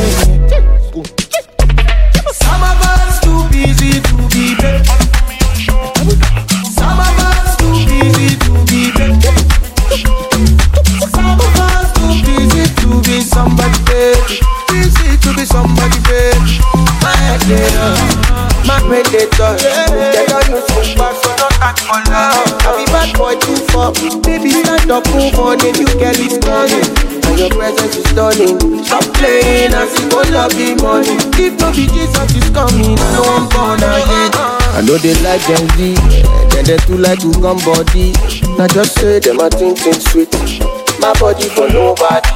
Some 2.36 2.62
of 2.68 2.80
us 2.84 3.20
too 3.24 3.48
busy 3.50 4.00
to 4.02 4.16
be 4.28 4.54
better. 4.60 4.84
Some 6.76 7.00
of 7.00 7.18
us 7.24 7.56
too 7.56 7.72
busy 7.88 8.36
to 8.44 8.52
be 8.68 8.92
better. 8.92 9.32
Some 11.16 11.40
of 11.40 11.56
us 11.64 11.88
too 11.96 12.12
busy 12.28 12.64
to 12.76 12.88
be 13.08 13.22
somebody 13.22 13.78
better. 13.88 14.34
Busy 14.68 15.16
to 15.16 15.32
be 15.34 15.46
somebody 15.46 15.98
better. 16.04 16.44
Yeah. 17.48 18.49
My 18.66 18.78
wey 18.88 19.02
dey 19.10 19.26
touch 19.34 19.62
dem 19.62 20.26
don 20.28 20.44
use 20.52 20.66
phone 20.70 20.94
bag 20.98 21.14
so 21.18 21.30
no 21.40 21.48
tag 21.58 21.76
for 21.80 22.00
love 22.10 22.54
i 22.62 22.70
be 22.78 22.84
bad 22.92 23.10
boy 23.18 23.34
too 23.40 23.56
far 23.72 23.90
baby 24.22 24.50
stand 24.50 24.90
up 24.90 25.02
move 25.10 25.34
on 25.40 25.58
the 25.58 25.70
you 25.74 25.86
get 25.98 26.18
is 26.20 26.36
stunning 26.38 26.86
and 27.26 27.38
your 27.38 27.50
presence 27.50 27.96
is 27.96 28.06
stunning 28.10 28.56
stop 28.84 29.02
playing 29.18 29.74
as 29.74 29.90
you 29.98 30.06
all 30.14 30.36
of 30.44 30.50
the 30.54 30.76
money 30.82 31.16
if 31.40 31.54
no 31.58 31.70
be 31.74 31.86
jesus 31.90 32.30
is 32.36 32.48
coming 32.54 32.94
i 32.94 33.08
no 33.16 33.22
wan 33.26 33.44
born 33.50 33.80
again. 33.82 34.30
I 34.72 34.82
know 34.86 34.96
they 34.98 35.14
like 35.20 35.42
them 35.50 35.66
Z, 35.76 35.94
then 36.54 36.64
they 36.64 36.76
too 36.86 36.96
like 36.96 37.18
to 37.20 37.32
come 37.42 37.58
body. 37.66 38.12
Now 38.56 38.68
just 38.68 38.94
say 38.94 39.18
them 39.18 39.40
a 39.40 39.50
think 39.50 39.76
things 39.78 40.04
sweet. 40.10 40.30
My 41.00 41.12
body 41.18 41.48
for 41.50 41.68
nobody. 41.68 42.30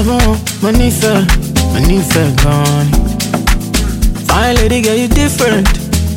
Mo 0.00 0.70
nífẹ̀ẹ́, 0.70 1.26
mo 1.72 1.78
nífẹ̀ẹ́. 1.88 2.86
Fine 4.28 4.54
lady, 4.56 4.80
girl, 4.80 4.96
you 4.96 5.08
different, 5.08 5.66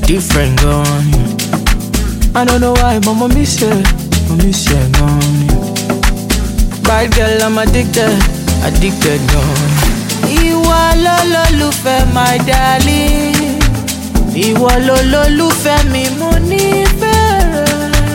different 0.07 0.61
gan-an. 0.61 1.05
I 2.35 2.45
don't 2.45 2.61
know 2.61 2.73
why, 2.73 2.99
but 2.99 3.13
mo 3.13 3.27
miss 3.27 3.59
you, 3.61 3.69
mo 4.29 4.35
miss 4.43 4.65
you 4.69 4.77
gan-an. 4.95 5.47
Bad 6.83 7.11
girl, 7.15 7.43
I'm 7.43 7.57
addicted, 7.57 8.15
addicted 8.63 9.19
ni. 9.31 9.43
Ìwọ 10.43 10.79
lolólùfẹ́ 11.03 11.99
my 12.15 12.37
darling. 12.47 13.59
Ìwọ 14.45 14.69
lolólùfẹ́ 14.87 15.77
mi 15.91 16.03
mo 16.19 16.29
nífẹ̀ẹ́ 16.49 17.29
rẹ. 17.93 18.07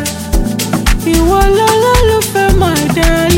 Ìwọ 1.15 1.39
lolólùfẹ́ 1.59 2.47
my 2.61 2.81
darling. 2.97 3.30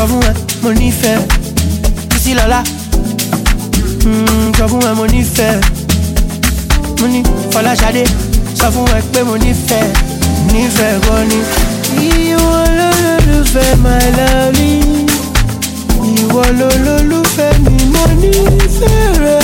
Sọ 0.00 0.06
fún 0.06 0.20
ẹ, 0.28 0.32
mo 0.62 0.70
nífẹ̀ẹ́. 0.80 1.20
Bísí 2.10 2.32
lọ́lá, 2.38 2.60
mm, 4.06 4.52
sọ 4.58 4.64
fún 4.70 4.80
ẹ, 4.88 4.92
mo 4.98 5.04
nífẹ̀ẹ́. 5.12 5.60
Mo 7.00 7.06
ní 7.12 7.20
Fọláṣadé, 7.52 8.04
sọ 8.58 8.66
fún 8.74 8.86
ẹ 8.96 9.00
pé 9.12 9.20
mo 9.28 9.34
nífẹ̀ẹ́. 9.44 9.92
Nífẹ̀ẹ́ 10.52 11.00
gan 11.04 11.22
ni. 11.30 11.38
Ìwọ 12.08 12.52
lolólùfẹ́ 12.78 13.68
my 13.84 14.04
darling. 14.16 15.08
Ìwọ 16.20 16.42
lolólùfẹ́ 16.58 17.50
mi 17.64 17.76
mo 17.94 18.04
nífẹ̀ẹ́ 18.20 19.04
rẹ. 19.22 19.38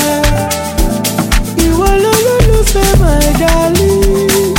Ìwọ 1.66 1.86
lolólùfẹ́ 2.02 2.88
my 3.02 3.24
darling. 3.40 4.56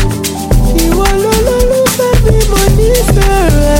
Ìwọ 0.85 1.05
lolólùfẹ́ 1.23 2.11
mi 2.23 2.35
mo 2.51 2.61
nífẹ̀ẹ́ 2.77 3.41
rẹ. 3.59 3.75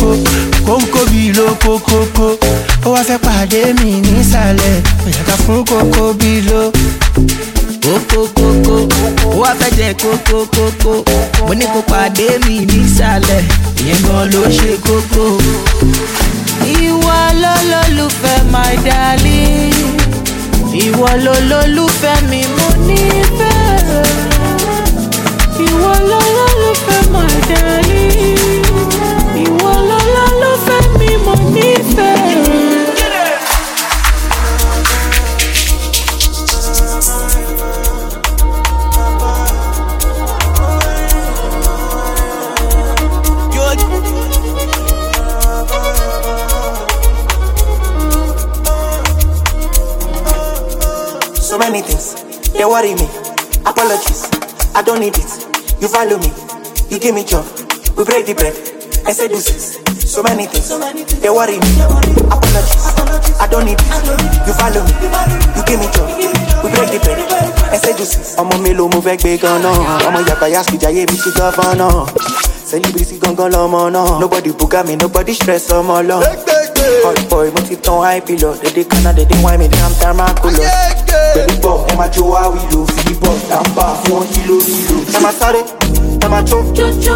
Kókókókó 0.00 0.16
kóńkó 0.66 1.00
bíi 1.10 1.32
ló 1.32 1.46
kókókó 1.64 2.26
ó 2.84 2.90
wá 2.94 3.02
fẹ́ 3.08 3.18
pàdé 3.18 3.60
mi 3.82 3.90
nísàlẹ̀ 4.00 4.82
òyàká 5.06 5.34
fún 5.46 5.64
kókó 5.70 6.12
bíi 6.18 6.40
ló 6.48 6.70
kókókókó 7.84 8.74
ó 9.24 9.36
wá 9.42 9.50
fẹ́ 9.60 9.70
jẹ 9.78 9.88
kókókókó 10.02 10.92
mo 11.46 11.54
ní 11.54 11.66
kó 11.74 11.80
pàdé 11.90 12.26
mi 12.46 12.56
nísàlẹ̀ 12.70 13.42
ìyẹn 13.84 14.00
gan 14.06 14.24
ló 14.32 14.42
ṣe 14.58 14.70
kókó. 14.86 15.24
Ìwọ 16.82 17.16
lolólùfẹ́ 17.42 18.44
my 18.52 18.74
darling. 18.86 19.74
Ìwọ 20.84 21.08
lolólùfẹ́ 21.24 22.22
mi 22.30 22.40
mo 22.56 22.66
nífẹ̀ẹ́ 22.86 23.53
I 54.74 54.82
don't 54.82 55.00
need 55.00 55.16
it. 55.16 55.30
You 55.80 55.88
follow 55.88 56.18
me, 56.18 56.30
you 56.90 56.98
give 56.98 57.14
me 57.14 57.24
job. 57.24 57.44
We 57.96 58.04
break 58.04 58.26
the 58.26 58.34
bread, 58.34 58.54
I 59.06 59.12
say 59.12 59.28
deuces. 59.28 59.78
So 60.10 60.22
many 60.22 60.46
things, 60.46 60.68
they 61.20 61.30
worry 61.30 61.58
me. 61.58 61.70
Apologies, 62.30 62.86
I 63.40 63.46
don't 63.50 63.64
need 63.66 63.78
it. 63.78 63.90
You 64.46 64.52
follow 64.54 64.82
me, 64.82 64.94
you 65.56 65.62
give 65.66 65.78
me 65.80 65.86
job. 65.92 66.08
We 66.64 66.70
break 66.70 66.90
the 66.90 66.98
bread, 67.02 67.18
I 67.72 67.76
say 67.76 67.92
deuces. 67.94 68.36
ọmọ 68.36 68.58
mélòó 68.62 68.88
mo 68.92 69.00
fẹ́ 69.00 69.16
gbé 69.18 69.36
gan-an 69.42 69.76
ọmọ 70.06 70.18
yàgbá 70.28 70.48
yaspi 70.48 70.76
jayé 70.78 71.06
mi 71.10 71.16
ti 71.18 71.30
gọ́fọ́nà 71.36 71.88
celebrity 72.70 73.18
gangan 73.22 73.50
lọmọ 73.52 73.90
náà 73.94 74.20
nobody 74.20 74.50
buga 74.52 74.82
me 74.84 74.96
nobody 74.96 75.34
stress 75.34 75.70
ọmọ 75.70 76.02
lọ. 76.08 76.18
Hot 77.04 77.20
boy 77.28 77.50
mo 77.52 77.60
ti 77.68 77.76
tan 77.76 78.00
high 78.00 78.20
pillow 78.26 78.54
dédé 78.62 78.82
kaná 78.88 79.12
dédé 79.12 79.36
wine 79.44 79.58
mi 79.58 79.68
damn 79.68 79.92
tarmaculous. 80.00 80.58
pẹ̀lú 81.34 81.54
bọ̀ 81.62 81.76
ẹ 81.90 81.94
máa 82.00 82.08
jó 82.14 82.22
wá 82.32 82.42
wílò 82.54 82.80
fìdí 82.94 83.14
bọ̀ 83.22 83.34
tàǹbà 83.48 83.86
fún 84.02 84.12
wọn 84.16 84.24
kílò 84.32 84.56
kílò. 84.66 84.96
ẹ 85.16 85.18
máa 85.24 85.32
sáré 85.40 85.60
ẹ 86.24 86.28
máa 86.32 86.42
jó 86.48 86.58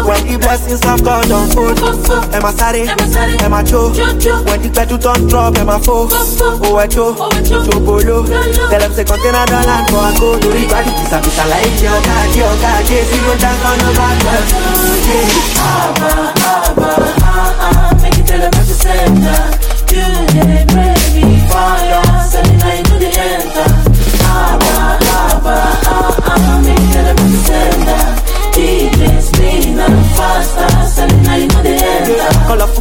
when 0.07 0.21
the 0.27 0.35
blessings 0.43 0.81
of 0.91 0.97
God 1.07 1.23
don 1.29 1.45
fold. 1.53 1.77
ẹ 2.35 2.39
máa 2.45 2.53
sáré 2.59 2.81
ẹ 3.45 3.47
máa 3.53 3.63
jó 3.71 3.81
when 4.47 4.59
the 4.61 4.69
gbedu 4.73 4.97
don 5.05 5.19
drop 5.29 5.57
ẹ 5.61 5.63
máa 5.69 5.79
fò. 5.85 5.95
owó 6.65 6.79
ẹjọ́ 6.85 7.07
ṣòbolo 7.67 8.17
tẹlẹm 8.71 8.91
ṣe 8.97 9.03
kọ́ńténà 9.09 9.41
dọ́là 9.51 9.75
ń 9.81 9.85
bọ̀ 9.91 10.01
àgọ́ 10.09 10.31
lórí 10.43 10.61
ìgbàdùn 10.65 10.93
kìsàkìsà 10.99 11.43
láì 11.51 11.65
jẹ́ 11.79 11.89
ọ̀gá 11.97 12.13
àjẹ́ 12.23 12.45
ọ̀gá 12.53 12.69
àjẹ́ 12.79 13.01
sí 13.09 13.17
ló 13.25 13.33
dá 13.43 13.51
ló 13.81 13.89
bá 13.99 14.07
gbà. 14.21 14.33
Abba, 15.69 16.11
Abba, 16.69 16.89
ah, 17.23 17.65
ah, 17.65 17.97
make 18.01 18.17
you 18.17 18.23
tell 18.23 18.39
them 18.39 18.51
what 18.55 18.67
you 18.67 18.73
said, 18.83 19.68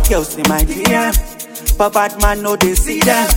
girls 0.08 0.36
in 0.36 0.48
my 0.48 0.62
DM. 0.64 1.76
But 1.76 1.92
bad 1.92 2.20
man 2.20 2.42
no 2.42 2.56
they 2.56 2.74
see 2.74 3.00
them. 3.00 3.28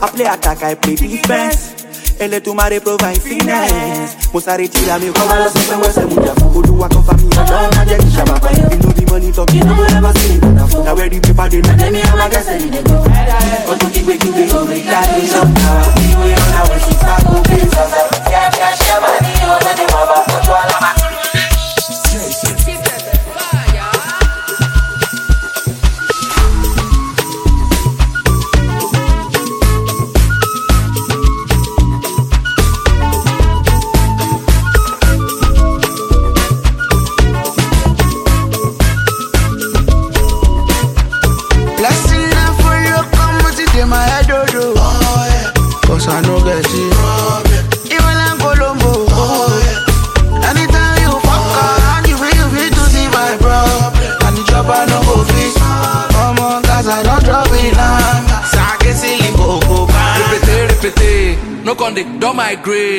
I 0.00 0.08
play 0.08 0.24
attack, 0.26 0.62
I 0.62 0.74
play 0.74 0.94
defense. 0.96 1.74
Ele 2.20 2.40
tu 2.40 2.54
mare 2.54 2.80
provide 2.80 3.18
finesse. 3.20 4.30
Mo 4.32 4.40
sáré 4.40 4.68
tira 4.68 4.98
mi 4.98 5.10
kọ́ 5.10 5.26
bá 5.28 5.34
lọ 5.42 5.48
sọ́sẹ́ 5.54 5.76
wẹ́sẹ̀ 5.82 6.06
mo 6.10 6.16
jà 6.24 6.32
fún 6.38 6.50
olúwa 6.58 6.88
kan 6.88 7.02
fa 7.06 7.12
mi 7.18 7.26
ọ̀dọ́ 7.40 7.60
má 7.76 7.82
jẹ́ 7.88 7.98
kí 8.02 8.10
sábà 8.16 8.34
pa 8.42 8.48
yẹn. 8.56 8.72
Inú 8.74 8.88
bí 8.96 9.04
money 9.10 9.30
talk, 9.32 9.50
you 9.54 9.64
know 9.64 9.86
never 9.94 10.12
see 10.18 10.38
me. 10.40 10.48
Na 10.86 10.92
where 10.94 11.08
the 11.10 11.18
paper 11.26 11.46
tẹ́mi 11.50 12.00
àwọn 12.08 12.20
agẹ́sẹ̀ 12.26 12.56
ni 12.62 12.68
dey 12.74 12.82
go. 12.88 12.93
Ọdún 12.93 12.93
kígbe 12.93 12.93
kígbe 12.93 12.93
omi 15.14 15.26
dáadé 15.28 15.63
my 62.34 62.56
grace. 62.56 62.93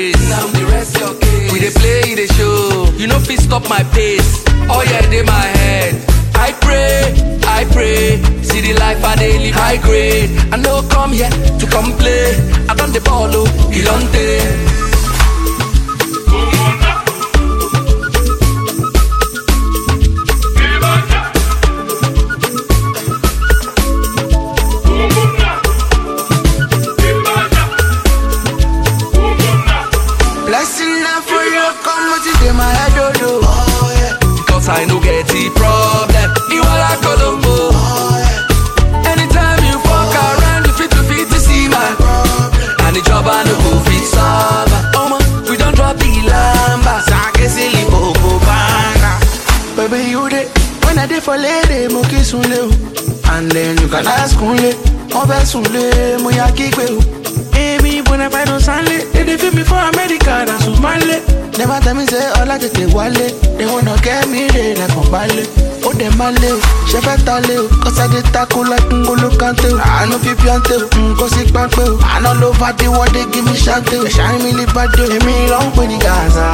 Tell 61.96 62.02
me 62.02 62.06
say 62.08 62.28
ọlá 62.42 62.58
tètè 62.60 62.86
wálé, 62.94 63.28
they 63.58 63.66
wanna 63.66 63.96
get 64.04 64.28
me 64.30 64.48
re 64.50 64.76
lẹ́kàn 64.76 65.10
balẹ̀. 65.12 65.48
Ó 65.86 65.92
dẹ̀ 66.00 66.10
máa 66.18 66.32
lé 66.42 66.52
o, 66.52 66.60
ṣe 66.92 67.00
fẹ́ 67.06 67.24
ta 67.26 67.40
lé 67.48 67.56
o, 67.58 67.68
kọ́sádé 67.84 68.22
tako 68.34 68.64
like 68.64 68.94
ngolo 68.94 69.30
kante 69.40 69.68
o. 69.74 69.78
Àánú 69.78 70.16
fi 70.24 70.32
píọ́ntè 70.42 70.76
o, 70.84 70.86
nǹkan 71.00 71.30
sí 71.34 71.42
pápẹ́ 71.54 71.90
o. 71.92 71.98
Àná 72.16 72.32
ló 72.42 72.52
bá 72.60 72.70
dé 72.80 72.88
wọ́dé 72.88 73.22
give 73.32 73.46
me. 73.46 73.54
Ẹ̀ṣá 73.56 74.26
mi 74.44 74.52
lè 74.60 74.66
bá 74.76 74.84
dé 74.96 75.04
o. 75.04 75.12
Èmi 75.16 75.34
ló 75.52 75.60
ń 75.66 75.70
pè 75.76 75.84
ní 75.88 75.98
Gaza, 76.06 76.48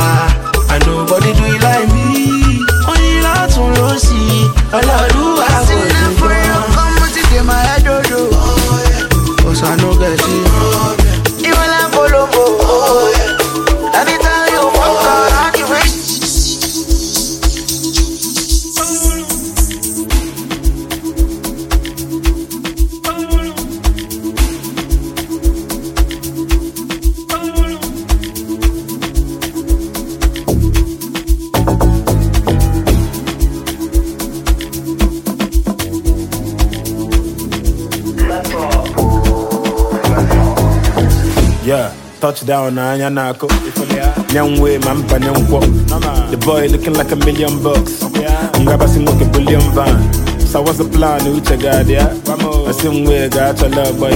and 0.74 0.86
nobody 0.88 1.34
do 1.34 1.46
it 1.54 1.62
like 1.64 1.88
me. 1.94 2.06
Oyin 2.92 3.18
látún 3.26 3.70
ló 3.78 3.88
sì, 4.06 4.20
ọlọ́ọ̀lúwa 4.78 5.48
kò 5.68 5.76
ní 5.94 6.04
gbọ́. 6.18 6.30
Come 6.76 7.08
ti 7.14 7.22
dey 7.32 7.42
my 7.42 7.60
head 7.68 7.88
odo. 7.88 8.20
Cause 9.42 9.64
I 9.64 9.76
no 9.82 9.90
get 10.00 10.22
it. 10.36 11.01
Touchdown 42.42 42.76
na 42.76 42.92
anya 42.92 43.10
nako. 43.10 43.48
Nyangwe 44.34 44.80
mampa 44.80 45.20
nyankwo. 45.20 45.60
The 46.32 46.38
boy 46.38 46.68
looking 46.68 46.94
like 46.94 47.12
a 47.12 47.16
million 47.16 47.62
bucks. 47.64 48.04
Ngaba 48.60 48.88
singoke 48.88 49.32
billion 49.32 49.62
van. 49.72 50.14
So 50.40 50.62
what's 50.62 50.78
the 50.80 50.86
plan 50.86 51.22
uche 51.22 51.58
gadi 51.58 51.94
ya? 51.94 52.08
Asimwe 52.68 53.30
gacha 53.30 53.70
love 53.76 54.00
boy. 54.00 54.14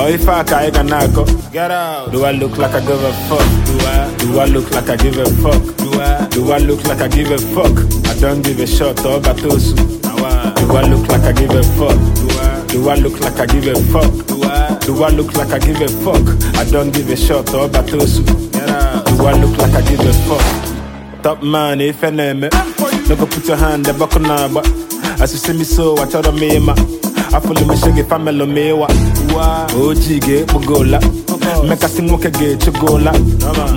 Oh 0.00 0.08
if 0.08 0.28
I 0.28 0.42
kai 0.44 0.70
nako. 0.70 1.24
Get 1.52 1.70
out. 1.70 2.12
Do 2.12 2.24
I 2.24 2.32
look 2.32 2.56
like 2.56 2.74
I 2.74 2.80
give 2.80 3.02
a 3.02 3.12
fuck? 3.28 3.46
Do 3.66 3.78
I? 3.86 4.14
Do 4.18 4.40
I 4.40 4.46
look 4.46 4.70
like 4.70 4.88
I 4.88 4.96
give 4.96 5.18
a 5.18 5.26
fuck? 5.42 5.76
Do 5.76 6.00
I? 6.00 6.28
Do 6.30 6.52
I 6.52 6.58
look 6.58 6.84
like 6.84 7.00
I 7.00 7.08
give 7.08 7.30
a 7.30 7.38
fuck? 7.38 7.76
I 8.08 8.18
don't 8.20 8.42
give 8.42 8.60
a 8.60 8.66
shot 8.66 9.04
oh, 9.04 9.16
or 9.16 9.20
batosu. 9.20 9.76
Do 9.76 10.76
I 10.76 10.82
look 10.88 11.08
like 11.08 11.22
I 11.22 11.32
give 11.32 11.50
a 11.50 11.62
fuck? 11.76 11.98
Do 12.14 12.28
I? 12.40 12.66
Do 12.68 12.88
I 12.88 12.94
look 12.96 13.20
like 13.20 13.38
I 13.38 13.46
give 13.46 13.66
a 13.66 13.74
fuck? 13.92 14.33
Do 14.84 15.02
I? 15.02 15.08
Look 15.10 15.34
like 15.36 15.50
I 15.50 15.58
give 15.58 15.80
a 15.80 15.88
fuck? 15.88 16.26
I 16.56 16.64
don't 16.70 16.92
give 16.92 17.08
a 17.10 17.16
shot 17.16 17.52
or 17.54 17.68
batosu. 17.68 18.24
Do 18.26 19.26
I 19.26 19.32
look 19.40 19.56
like 19.58 19.74
I 19.74 19.82
give 19.88 20.00
a 20.00 20.12
fuck? 20.26 21.22
Top 21.22 21.42
man, 21.42 21.80
if 21.80 22.02
I 22.04 22.10
name 22.10 22.44
it. 22.44 22.52
No 23.08 23.16
go 23.16 23.26
put 23.26 23.46
your 23.46 23.56
hand 23.56 23.86
the 23.86 23.94
buckle 23.94 24.20
number. 24.20 24.62
As 25.22 25.32
you 25.32 25.38
see 25.38 25.52
me 25.52 25.64
so, 25.64 25.96
I 25.98 26.06
tell 26.06 26.30
me 26.32 26.58
ma. 26.58 26.74
I 27.32 27.40
follow 27.40 27.64
me 27.66 27.76
shaggy 27.76 28.02
family 28.02 28.46
me 28.46 28.72
wa. 28.72 28.86
OG 29.72 30.20
ge 30.20 30.44
bugola. 30.46 31.00
Meka 31.68 31.88
singoke 31.88 32.30
ge 32.32 32.56
chugola. 32.58 33.12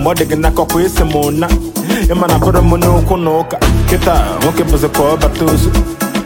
Mode 0.04 0.26
ge 0.28 0.36
nako 0.36 0.66
kwese 0.66 1.04
mona. 1.04 1.48
Ima 2.12 2.28
na 2.28 2.40
pura 2.40 2.62
mono 2.62 3.02
kunoka. 3.04 3.58
Kita, 3.90 4.40
moke 4.44 4.64
buze 4.70 4.88
ko 4.94 5.16
batosu. 5.18 5.72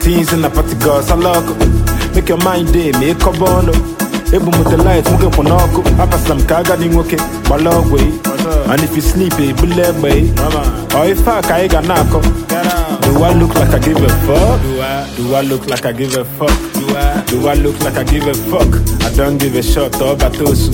Teens 0.02 0.34
in 0.34 0.42
the 0.42 0.50
party 0.50 0.76
girls, 0.80 1.12
I 1.12 1.16
love. 1.16 1.46
Make 2.16 2.30
your 2.30 2.40
mind 2.40 2.74
day, 2.74 2.92
make 2.94 3.22
a 3.22 3.32
bono. 3.32 3.72
Ebu 4.34 4.46
mu 4.46 4.64
the 4.64 4.78
light, 4.78 5.04
muke 5.06 5.30
konoko. 5.36 5.82
Apa 6.00 6.18
slam 6.18 6.40
kaga 6.48 6.78
ni 6.78 6.88
ngoke, 6.88 7.18
balogwe. 7.50 8.00
And 8.72 8.82
if 8.84 8.96
you 8.96 9.02
sleep, 9.02 9.34
eh, 9.34 9.52
bulegwe. 9.54 10.32
Or 10.96 11.06
if 11.06 11.28
I 11.28 11.42
kaiga 11.42 11.82
nako. 11.84 12.22
Do 13.02 13.24
I 13.24 13.34
look 13.34 13.54
like 13.56 13.74
I 13.74 13.80
give 13.80 13.98
a 13.98 14.10
fuck? 14.26 14.62
Do 14.62 14.82
I? 14.82 15.14
Do 15.18 15.36
I 15.36 15.42
look 15.42 15.68
like 15.68 15.86
I 15.86 15.92
give 15.92 16.16
a 16.16 16.24
fuck? 16.24 16.74
Do 16.74 16.96
I? 16.96 17.24
Do 17.28 17.48
I 17.48 17.54
look 17.56 17.80
like 17.82 17.98
I 17.98 18.04
give 18.04 18.26
a 18.28 18.34
fuck? 18.34 18.72
I 19.04 19.14
don't 19.16 19.38
give 19.38 19.56
a 19.56 19.62
shot 19.62 20.02
or 20.02 20.16
batosu. 20.16 20.72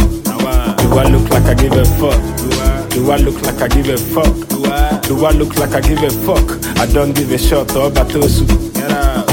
Do 0.77 0.97
I 0.97 1.03
look 1.09 1.29
like 1.29 1.45
I 1.45 1.53
give 1.55 1.73
a 1.73 1.83
fuck? 1.97 2.21
Do 2.37 2.47
I? 2.61 2.87
Do 2.89 3.11
I 3.11 3.17
look 3.17 3.41
like 3.41 3.61
I 3.61 3.67
give 3.67 3.89
a 3.89 3.97
fuck? 3.97 4.47
Do 4.49 4.65
I? 4.65 4.99
Do 5.07 5.25
I 5.25 5.31
look 5.31 5.57
like 5.57 5.73
I 5.73 5.81
give 5.81 6.03
a 6.03 6.09
fuck? 6.25 6.77
I 6.77 6.85
don't 6.85 7.13
give 7.13 7.31
a 7.31 7.37
shot 7.37 7.75
or 7.75 7.89
batosu. 7.89 8.45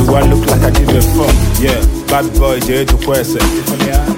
Do 0.05 0.15
I 0.15 0.23
look 0.23 0.47
like 0.47 0.61
I 0.63 0.71
give 0.71 0.89
a 0.89 1.01
fuck? 1.01 1.35
Yeah, 1.61 1.81
bad 2.09 2.31
boy, 2.39 2.61
Jay 2.61 2.85
to 2.85 2.95
Kwese. 2.97 3.41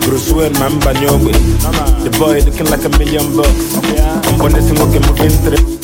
Bruce 0.03 0.33
Wayne, 0.33 0.53
Mamba 0.55 0.93
Nyongwe. 0.95 1.33
The 2.03 2.11
boy 2.19 2.41
looking 2.45 2.67
like 2.67 2.85
a 2.85 2.89
million 2.99 3.37
bucks. 3.37 3.77
I'm 4.27 4.39
gonna 4.39 4.61
sing 4.61 4.79
okay, 4.81 4.99
moving 5.07 5.31
through. 5.31 5.76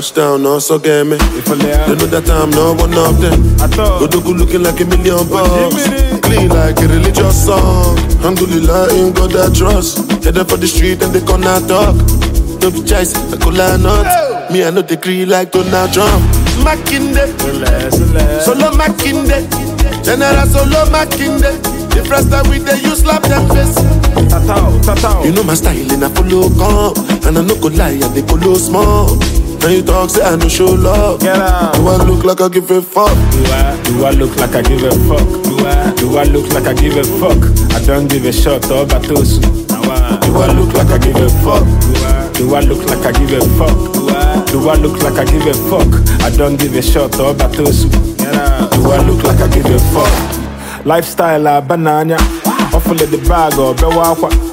Touchdown, 0.00 0.42
no 0.42 0.58
so 0.58 0.78
get 0.78 1.04
me. 1.04 1.18
They 1.18 1.92
know 1.92 2.08
that 2.08 2.24
I'm 2.32 2.48
not 2.56 2.80
one 2.80 2.96
of 2.96 3.20
them. 3.20 3.36
Godogu 4.00 4.32
looking 4.32 4.62
like 4.64 4.80
a 4.80 4.88
million 4.88 5.28
bucks. 5.28 5.84
Clean 6.24 6.48
like 6.48 6.80
a 6.80 6.88
religious 6.88 7.44
song. 7.44 8.00
Alhamdulillah, 8.24 8.96
in 8.96 9.12
God 9.12 9.36
I 9.36 9.52
trust. 9.52 10.00
Headed 10.24 10.48
for 10.48 10.56
the 10.56 10.64
street 10.64 11.04
and 11.04 11.12
they 11.12 11.20
gonna 11.20 11.60
talk. 11.68 11.92
No 12.64 12.72
be 12.72 12.80
choice, 12.80 13.12
I 13.28 13.36
could 13.36 13.52
line 13.52 13.84
up. 13.84 14.48
Me, 14.48 14.64
I 14.64 14.72
know 14.72 14.80
the 14.80 14.96
degree 14.96 15.28
like 15.28 15.52
Donald 15.52 15.92
Trump. 15.92 16.24
Makinde, 16.64 17.28
solo 18.40 18.72
Makinde. 18.80 19.44
General 20.00 20.48
solo 20.48 20.88
Makinde. 20.88 21.60
The 21.92 22.00
first 22.08 22.32
time 22.32 22.48
we 22.48 22.56
they 22.56 22.80
you 22.80 22.96
slap 22.96 23.20
them 23.28 23.44
face. 23.52 23.76
You 25.28 25.32
know 25.36 25.44
my 25.44 25.52
style 25.52 25.92
and 25.92 26.00
I 26.00 26.08
follow 26.08 26.48
come. 26.56 26.96
And 27.28 27.36
I 27.36 27.44
no 27.44 27.52
go 27.60 27.68
lie, 27.68 28.00
and 28.00 28.16
they 28.16 28.24
follow 28.24 28.56
small. 28.56 29.20
Now 29.60 29.68
you 29.68 29.82
talk, 29.82 30.08
say 30.08 30.22
I 30.22 30.36
no 30.36 30.48
show 30.48 30.72
love. 30.72 31.20
Get 31.20 31.36
out. 31.36 31.74
Do 31.74 31.86
I 31.88 31.96
look 32.04 32.24
like 32.24 32.40
I 32.40 32.48
give 32.48 32.70
a 32.70 32.80
fuck? 32.80 33.12
Do 33.32 33.44
I? 33.44 33.82
Do 33.84 34.04
I 34.06 34.10
look 34.12 34.34
like 34.36 34.54
I 34.54 34.62
give 34.62 34.82
a 34.82 34.90
fuck? 35.06 35.26
Do 35.44 35.58
I? 35.66 35.94
Do 35.96 36.16
I 36.16 36.24
look 36.24 36.48
like 36.54 36.66
I 36.66 36.72
give 36.72 36.96
a 36.96 37.04
fuck? 37.20 37.40
I 37.76 37.84
don't 37.84 38.08
give 38.08 38.24
a 38.24 38.32
shot 38.32 38.64
oh, 38.70 38.82
or 38.82 38.86
batosu. 38.86 39.42
Do 39.42 40.36
I 40.40 40.52
look 40.52 40.72
like 40.72 40.88
I 40.88 40.98
give 40.98 41.16
a 41.16 41.28
fuck? 41.44 41.64
Do 41.64 41.92
I? 42.06 42.32
Do 42.32 42.54
I 42.54 42.60
look 42.60 42.84
like 42.88 43.04
I 43.04 43.12
give 43.12 43.32
a 43.32 43.40
fuck? 43.58 43.92
Do 43.92 44.08
I? 44.08 44.44
Do 44.50 44.68
I 44.70 44.74
look 44.76 45.02
like 45.02 45.18
I 45.18 45.24
give 45.30 45.46
a 45.46 45.52
fuck? 45.68 46.22
I 46.22 46.30
don't 46.34 46.56
give 46.58 46.74
a 46.74 46.80
shot 46.80 47.10
oh, 47.20 47.30
or 47.30 47.34
batosu. 47.34 47.90
Do 48.16 48.90
I 48.90 49.04
look 49.06 49.22
like 49.24 49.40
I 49.40 49.48
give 49.48 49.66
a 49.66 49.78
fuck? 49.92 50.86
Lifestyle 50.86 51.46
a 51.46 51.60
banana. 51.60 52.16
Awful 52.72 52.94
the 52.94 53.22
bag 53.28 53.52
oh, 53.56 53.68
or 53.68 53.74
bewakwa. 53.74 54.49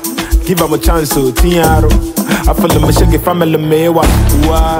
Give 0.47 0.59
him 0.59 0.71
a 0.71 0.77
chance 0.77 1.09
to 1.09 1.33
tiaro. 1.33 1.91
I 2.47 2.53
feel 2.53 2.69
the 2.69 2.79
machine 2.79 3.19
family 3.19 3.57
mewa. 3.57 4.03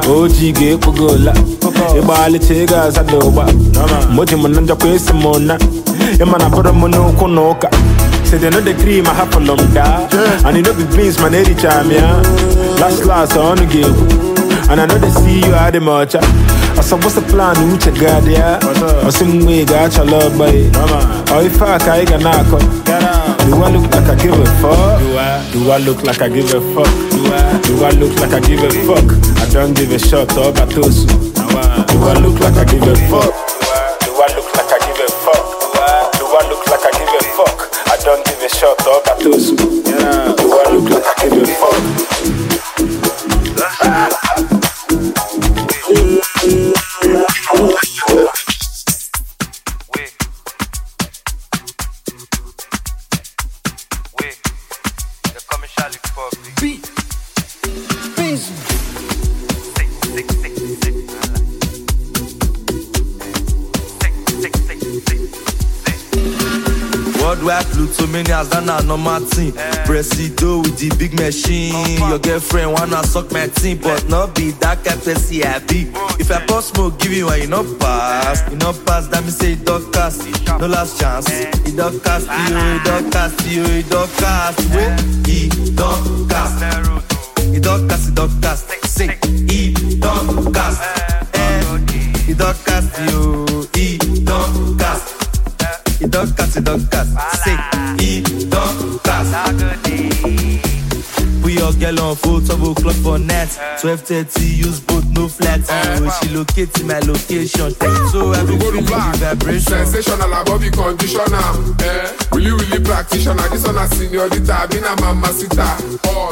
OG 0.07 0.55
ge 0.55 0.77
kugola. 0.79 1.33
Ibali 1.91 2.39
chega 2.39 2.89
zadoba. 2.89 3.43
Moji 4.13 4.35
mananja 4.37 4.75
kwesi 4.75 5.13
mona. 5.13 5.59
Imana 6.21 6.49
pura 6.49 6.71
munu 6.71 7.11
kunoka. 7.19 7.69
Say 8.25 8.37
they 8.37 8.49
know 8.49 8.61
the 8.61 8.73
cream 8.75 9.07
I 9.07 9.13
have 9.13 9.29
for 9.29 9.41
long 9.41 9.57
da. 9.73 10.07
And 10.47 10.55
you 10.55 10.63
know 10.63 10.71
the 10.71 10.85
beans 10.95 11.19
man 11.19 11.35
every 11.35 11.53
time 11.55 11.91
yeah. 11.91 12.15
Last 12.79 13.03
last 13.03 13.33
I 13.35 13.43
wanna 13.43 13.65
give. 13.65 13.91
And 14.69 14.79
I 14.79 14.85
know 14.85 14.97
they 14.97 15.09
see 15.09 15.39
you 15.45 15.53
at 15.53 15.71
the 15.71 15.81
much. 15.81 16.15
I 16.15 16.81
said 16.81 17.03
what's 17.03 17.15
the 17.15 17.21
plan? 17.23 17.57
Who 17.57 17.77
check 17.77 17.99
God 17.99 18.25
yeah. 18.25 18.57
I 19.05 19.09
some 19.09 19.45
way 19.45 19.65
got 19.65 19.93
your 19.97 20.05
love 20.05 20.37
boy. 20.37 20.67
Or 21.35 21.39
oh, 21.39 21.43
if 21.43 21.61
I 21.61 21.77
can 21.77 22.05
get 22.05 22.21
knock 22.21 23.36
Do 23.47 23.63
I 23.63 23.71
look 23.71 23.89
like 23.93 24.09
I 24.09 24.15
give 24.21 24.33
a 24.33 24.45
fuck? 24.59 24.99
Do 24.99 25.17
I? 25.17 25.51
Do 25.53 25.71
I 25.71 25.77
look 25.77 26.03
like 26.03 26.21
I 26.21 26.27
give 26.27 26.53
a 26.53 26.59
fuck? 26.75 26.91
Do 27.15 27.31
I? 27.31 27.61
Do 27.63 27.85
I 27.85 27.91
look 27.91 28.19
like 28.19 28.33
I 28.33 28.41
give 28.41 28.59
a 28.61 28.69
fuck? 28.83 29.07
I 29.39 29.47
don't 29.53 29.73
give 29.73 29.89
a 29.93 29.97
shot 29.97 30.27
oh, 30.35 30.49
or 30.49 30.51
batosu. 30.51 31.07
Do 31.07 31.97
I 32.03 32.19
look 32.19 32.41
like 32.41 32.57
I 32.57 32.65
give 32.65 32.83
a 32.83 32.95
fuck? 33.07 33.31
Do 34.03 34.11
I 34.19 34.27
look 34.35 34.51
like 34.51 34.67
I 34.67 34.79
give 34.83 34.99
a 34.99 35.07
fuck? 35.23 35.47
Do 36.19 36.25
I 36.27 36.43
look 36.51 36.67
like 36.67 36.83
I 36.83 36.91
give 36.99 37.07
a 37.07 37.23
fuck? 37.39 37.71
I 37.87 37.95
don't 38.03 38.25
give 38.25 38.43
a 38.43 38.49
shot 38.49 38.75
oh, 38.81 38.99
or 38.99 39.03
batosu. 39.07 39.66
Plutomanias, 67.77 68.49
that 68.49 68.65
na 68.65 68.81
normal 68.81 69.21
thing. 69.21 69.51
Presido 69.85 70.63
with 70.63 70.79
the 70.79 70.89
big 70.97 71.13
machine. 71.13 71.99
Your 72.09 72.17
girlfriend 72.17 72.73
wanna 72.73 73.03
suck 73.03 73.31
my 73.31 73.45
team, 73.47 73.77
but 73.77 74.09
not 74.09 74.33
be 74.33 74.49
that 74.65 74.83
kind 74.83 74.99
person 74.99 75.43
I 75.43 75.59
be. 75.59 75.85
If 76.17 76.31
I 76.31 76.43
pass 76.47 76.73
smoke, 76.73 76.97
give 76.97 77.13
you 77.13 77.29
and 77.29 77.43
you 77.43 77.47
not 77.47 77.67
pass. 77.79 78.41
You 78.49 78.57
not 78.57 78.83
pass, 78.83 79.05
that 79.09 79.23
me 79.23 79.29
say 79.29 79.53
it 79.53 79.63
don't 79.63 79.93
cast. 79.93 80.25
No 80.59 80.65
last 80.65 80.99
chance. 80.99 81.29
It 81.29 81.75
don't 81.77 82.03
cast 82.03 82.25
you, 82.25 82.57
it 82.57 82.83
don't 82.83 83.11
cast 83.11 83.45
you, 83.45 83.63
it 83.63 83.89
don't 83.89 84.09
cast. 84.17 84.59
Wait, 84.73 84.97
it 85.29 85.75
don't 85.75 86.27
cast. 86.27 86.57
It 87.53 87.61
don't 87.61 87.87
cast, 87.87 88.09
it 88.09 88.15
don't 88.15 88.41
cast. 88.41 88.65
Say, 88.87 89.19
it 89.21 90.01
don't 90.01 90.51
cast. 90.51 90.81
Eh, 91.35 92.33
don't 92.33 92.65
cast 92.65 92.99
you, 93.11 93.45
it 93.75 94.25
don't 94.25 94.79
cast. 94.79 95.16
It 95.99 96.11
don't 96.11 96.35
cast, 96.37 96.57
it 96.57 96.63
don't 96.63 96.89
cast. 96.91 97.09
Say, 97.43 97.55
it 97.99 98.49
don't 98.49 99.03
cast. 99.03 99.33
Put 101.41 101.53
your 101.53 101.71
girl 101.73 101.99
on 102.01 102.15
full 102.15 102.39
double 102.41 102.75
clock 102.75 102.95
for 102.97 103.17
net. 103.17 103.47
Uh. 103.57 103.77
12:30, 103.79 104.57
use 104.57 104.79
both 104.81 105.05
no 105.11 105.27
flat. 105.27 105.61
Oh, 105.69 106.05
uh. 106.05 106.11
she 106.19 106.29
locate 106.29 106.83
my 106.83 106.99
location. 106.99 107.73
Eh. 107.81 108.07
So 108.11 108.31
every 108.33 108.57
Go 108.57 108.65
to 108.65 108.71
feeling 108.71 108.85
black. 108.85 109.13
the 109.15 109.35
vibration. 109.35 109.85
Sensational 109.85 110.33
above 110.33 110.61
the 110.61 110.69
conditioner. 110.69 111.49
Eh? 111.81 112.35
Really, 112.35 112.51
really 112.51 112.83
practitioner. 112.83 113.47
This 113.49 113.65
one 113.65 113.77
a 113.77 113.87
senorita. 113.87 114.67
Been 114.69 114.83
a 114.83 114.95
mamacita. 115.01 115.77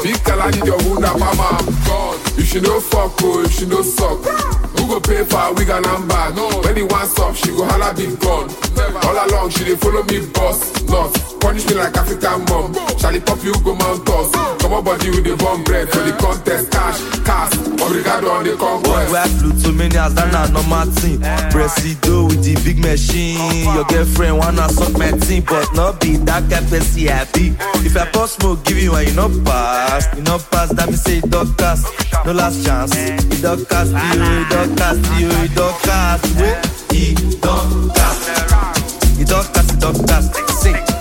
Big 0.02 0.22
color 0.22 0.50
need 0.52 0.66
your 0.66 0.78
wound 0.84 1.04
up, 1.04 1.18
mama. 1.18 1.58
God. 1.86 2.20
If 2.38 2.48
she 2.52 2.60
no 2.60 2.80
fuck, 2.80 3.12
oh, 3.22 3.42
if 3.44 3.52
she 3.52 3.66
no 3.66 3.82
suck. 3.82 4.20
Who 4.86 4.92
go 4.92 5.00
pay 5.00 5.24
for 5.24 5.40
a 5.40 5.52
wig 5.52 5.68
and 5.68 5.84
number? 5.84 6.14
No. 6.38 6.46
When 6.62 6.76
he 6.76 6.82
wants 6.84 7.18
up, 7.18 7.34
she 7.34 7.48
go 7.50 7.64
holla 7.66 7.92
big 7.92 8.18
gun. 8.20 8.46
All 9.02 9.18
along, 9.26 9.50
she 9.50 9.64
dey 9.64 9.74
follow 9.74 10.04
me 10.04 10.24
boss. 10.30 10.62
Not 10.86 11.10
punish 11.40 11.66
me 11.66 11.74
like 11.74 11.96
African 11.96 12.44
mom. 12.46 12.72
Charlie 12.96 13.18
pop 13.20 13.42
you 13.42 13.52
go 13.64 13.74
mount 13.74 14.08
us. 14.08 14.30
Come 14.62 14.74
on, 14.74 14.84
body 14.84 15.10
with 15.10 15.24
the 15.24 15.34
bomb 15.36 15.64
bread 15.64 15.88
for 15.90 15.98
the 15.98 16.12
contest. 16.12 16.70
Cash, 16.70 17.00
cash. 17.26 17.50
Obrigado 17.82 18.30
on 18.30 18.44
the 18.44 18.54
conquest. 18.56 19.10
Worldwide 19.10 19.30
Plutomanias, 19.42 20.14
that 20.14 20.30
na 20.32 20.46
normal 20.54 20.86
thing. 21.02 21.18
Presido 21.50 22.28
with 22.28 22.44
the 22.44 22.54
big 22.62 22.78
machine. 22.78 23.64
Your 23.74 23.84
girlfriend 23.86 24.38
wanna 24.38 24.68
suck 24.68 24.92
my 24.96 25.10
team, 25.26 25.42
but 25.48 25.66
not 25.74 26.00
be 26.00 26.16
that 26.30 26.48
kind 26.48 26.66
person 26.70 27.08
I 27.08 27.24
be. 27.34 27.56
If 27.82 27.96
I 27.96 28.06
pass 28.06 28.36
smoke, 28.38 28.62
give 28.64 28.78
you 28.78 28.94
and 28.94 29.08
you 29.08 29.14
not 29.14 29.34
pass. 29.44 30.06
You 30.14 30.22
not 30.22 30.46
pass, 30.52 30.70
that 30.70 30.88
me 30.88 30.94
say 30.94 31.18
it 31.18 31.28
don't 31.30 31.50
cast. 31.58 31.90
No 32.24 32.32
last 32.32 32.64
chance. 32.64 32.94
It 32.96 33.42
don't 33.42 33.68
cast 33.68 33.90
you, 33.90 33.98
it 33.98 34.75
you, 35.18 35.48
don't 35.54 35.78
cast. 35.82 36.24
Wait, 36.36 36.58
it 36.92 37.40
don't 37.40 37.94
cast. 37.94 39.20
It 39.20 39.28
don't 39.28 39.52
cast, 39.54 39.80
don't 39.80 40.95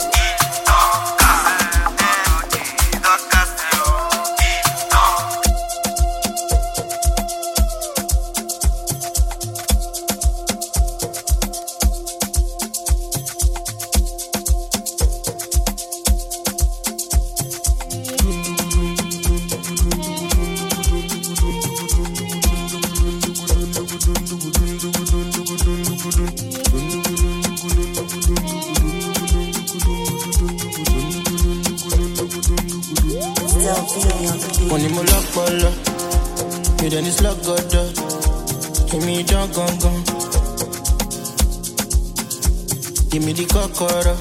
me 43.79 44.17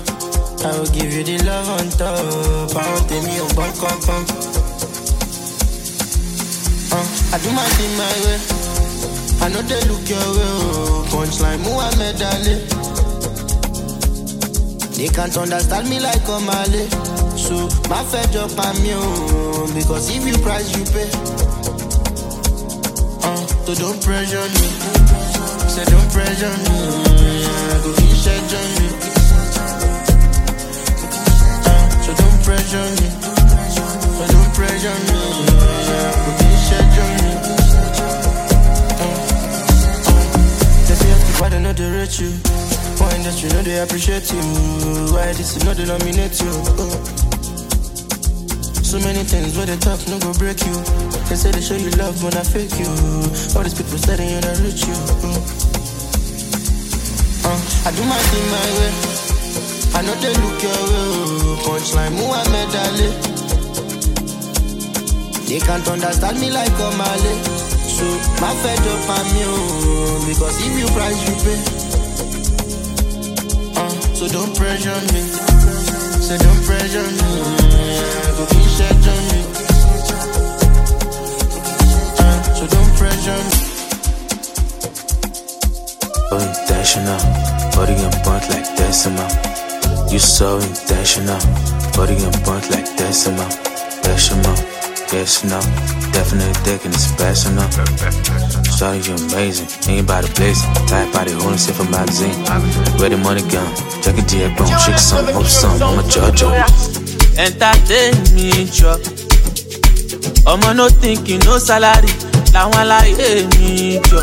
I 0.65 0.79
will 0.79 0.87
give 0.87 1.13
you 1.13 1.23
the 1.25 1.39
love 1.45 1.69
on 1.79 1.89
top. 1.99 2.75
Àwọn 2.83 3.03
tèmi 3.09 3.35
ò 3.45 3.47
gbọ́n 3.55 3.73
kankan. 3.81 4.23
Uh, 6.95 7.07
I 7.35 7.39
do 7.43 7.51
my 7.51 7.67
thing 7.77 7.95
my 7.99 8.15
way, 8.25 8.39
I 9.43 9.49
no 9.53 9.61
dey 9.63 9.83
look 9.89 10.09
your 10.09 10.29
way 10.37 10.51
o. 10.51 11.05
Punchline 11.11 11.61
Muhammad 11.67 12.23
Ali. 12.23 12.57
They 14.97 15.09
can't 15.09 15.37
understand 15.37 15.89
me 15.91 15.99
like 16.01 16.23
Omale. 16.27 16.85
So, 17.37 17.69
my 17.91 18.03
fed 18.05 18.35
up 18.37 18.59
on 18.59 18.81
me, 18.83 18.93
oh, 18.95 19.71
because 19.75 20.09
if 20.17 20.25
you 20.27 20.39
price, 20.43 20.71
you 20.77 20.85
pay. 20.95 21.11
Uh, 23.27 23.47
so 23.67 23.75
don't 23.75 24.01
pressure 24.03 24.49
me. 24.55 24.69
Say 25.69 25.85
don't 25.85 26.11
pressure 26.13 26.57
me. 26.65 27.14
They 43.75 43.81
appreciate 43.83 44.31
you? 44.31 44.39
Why 45.11 45.33
this 45.35 45.57
is 45.57 45.64
not 45.64 45.75
they 45.77 45.85
nominate 45.85 46.39
you? 46.39 46.53
So 48.87 49.03
many 49.03 49.25
things 49.27 49.57
where 49.57 49.66
they 49.66 49.77
talk 49.83 49.99
no 50.07 50.18
go 50.22 50.31
break 50.39 50.62
you. 50.62 50.79
They 51.27 51.35
say 51.35 51.51
they 51.51 51.61
show 51.61 51.75
you 51.75 51.91
love 51.99 52.14
when 52.22 52.35
I 52.39 52.45
fake 52.47 52.70
you. 52.79 52.87
All 53.59 53.66
these 53.66 53.75
people 53.75 53.99
they 53.99 54.14
ain't 54.22 54.47
gonna 54.47 54.62
reach 54.62 54.87
you. 54.87 54.95
Uh, 57.43 57.59
I 57.83 57.91
do 57.99 58.03
my 58.07 58.20
thing 58.31 58.47
my 58.55 58.66
way. 58.79 58.93
I 59.91 60.01
know 60.07 60.14
they 60.22 60.35
look 60.39 60.59
your 60.62 60.79
way. 60.87 61.03
oh. 61.43 61.66
Punchline 61.66 62.14
Muhammad 62.14 62.70
Ali. 62.79 63.11
They 65.51 65.59
can't 65.59 65.87
understand 65.89 66.39
me 66.39 66.51
like 66.55 66.70
Omale. 66.79 67.35
So 67.91 68.07
my 68.39 68.55
fed 68.62 68.87
up 68.87 69.11
on 69.18 69.27
me, 69.35 69.43
oh, 69.51 70.25
because 70.31 70.62
if 70.62 70.79
you 70.79 70.87
price 70.95 71.18
you 71.27 71.35
pay. 71.43 71.84
So 74.15 74.29
don't 74.29 74.57
pressure 74.57 75.01
me. 75.12 75.23
Say 76.27 76.39
don't 76.39 76.62
pressure 76.65 77.09
me. 77.19 77.31
I 78.23 78.31
go 78.37 78.45
be 78.51 78.61
schedule 78.75 79.21
me. 79.31 79.41
Uh, 82.23 82.43
so 82.57 82.65
don't 82.75 82.93
pressure 82.97 83.43
me. 83.45 83.59
So 86.31 86.37
intentional, 86.39 87.21
body 87.75 87.95
and 87.95 88.17
bunt 88.25 88.49
like 88.51 88.69
decimal. 88.77 89.29
You 90.11 90.19
so 90.21 90.59
intentional, 90.59 91.41
body 91.97 92.15
and 92.23 92.45
bunt 92.45 92.71
like 92.71 92.87
decimal. 92.97 93.49
Decimal, 94.03 94.57
yes 95.13 95.45
no, 95.45 95.61
definitely 96.13 96.53
taking 96.65 96.93
it's 96.93 97.13
personal. 97.15 97.69
So 97.71 98.87
Shawty, 98.93 99.09
you 99.09 99.15
amazing. 99.31 99.69
Ain't 99.91 100.07
by 100.09 100.21
the 100.23 100.29
place. 100.35 100.63
Type 100.91 101.13
body, 101.13 101.33
holding 101.33 101.59
sit 101.59 101.75
for 101.77 101.85
magazine. 101.91 102.35
Where 102.99 103.11
the 103.11 103.17
money 103.17 103.43
gone? 103.43 103.73
Check 104.03 104.19
it, 104.19 104.27
dear, 104.29 104.51
bone. 104.57 104.67
Shake 104.85 104.99
some, 104.99 105.27
hope 105.33 105.47
some. 105.47 105.81
I'm 105.83 105.99
a 105.99 106.09
judge. 106.09 106.43
entertain 107.37 108.15
me 108.35 108.51
jọ 108.71 108.95
ọmọ 110.47 110.71
no 110.77 110.89
thinking 110.89 111.41
no 111.45 111.59
salary 111.59 112.09
làwọn 112.55 112.79
aláyé 112.83 113.29
mi 113.59 113.99
jọ 114.11 114.21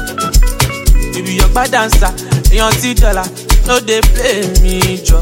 ibi 1.18 1.32
yọgbà 1.40 1.68
dansa 1.74 2.10
èèyàn 2.52 2.72
ti 2.82 2.94
dọ́là 3.02 3.24
no 3.68 3.80
dey 3.88 4.02
play 4.14 4.40
mi 4.62 4.80
jọ. 5.08 5.20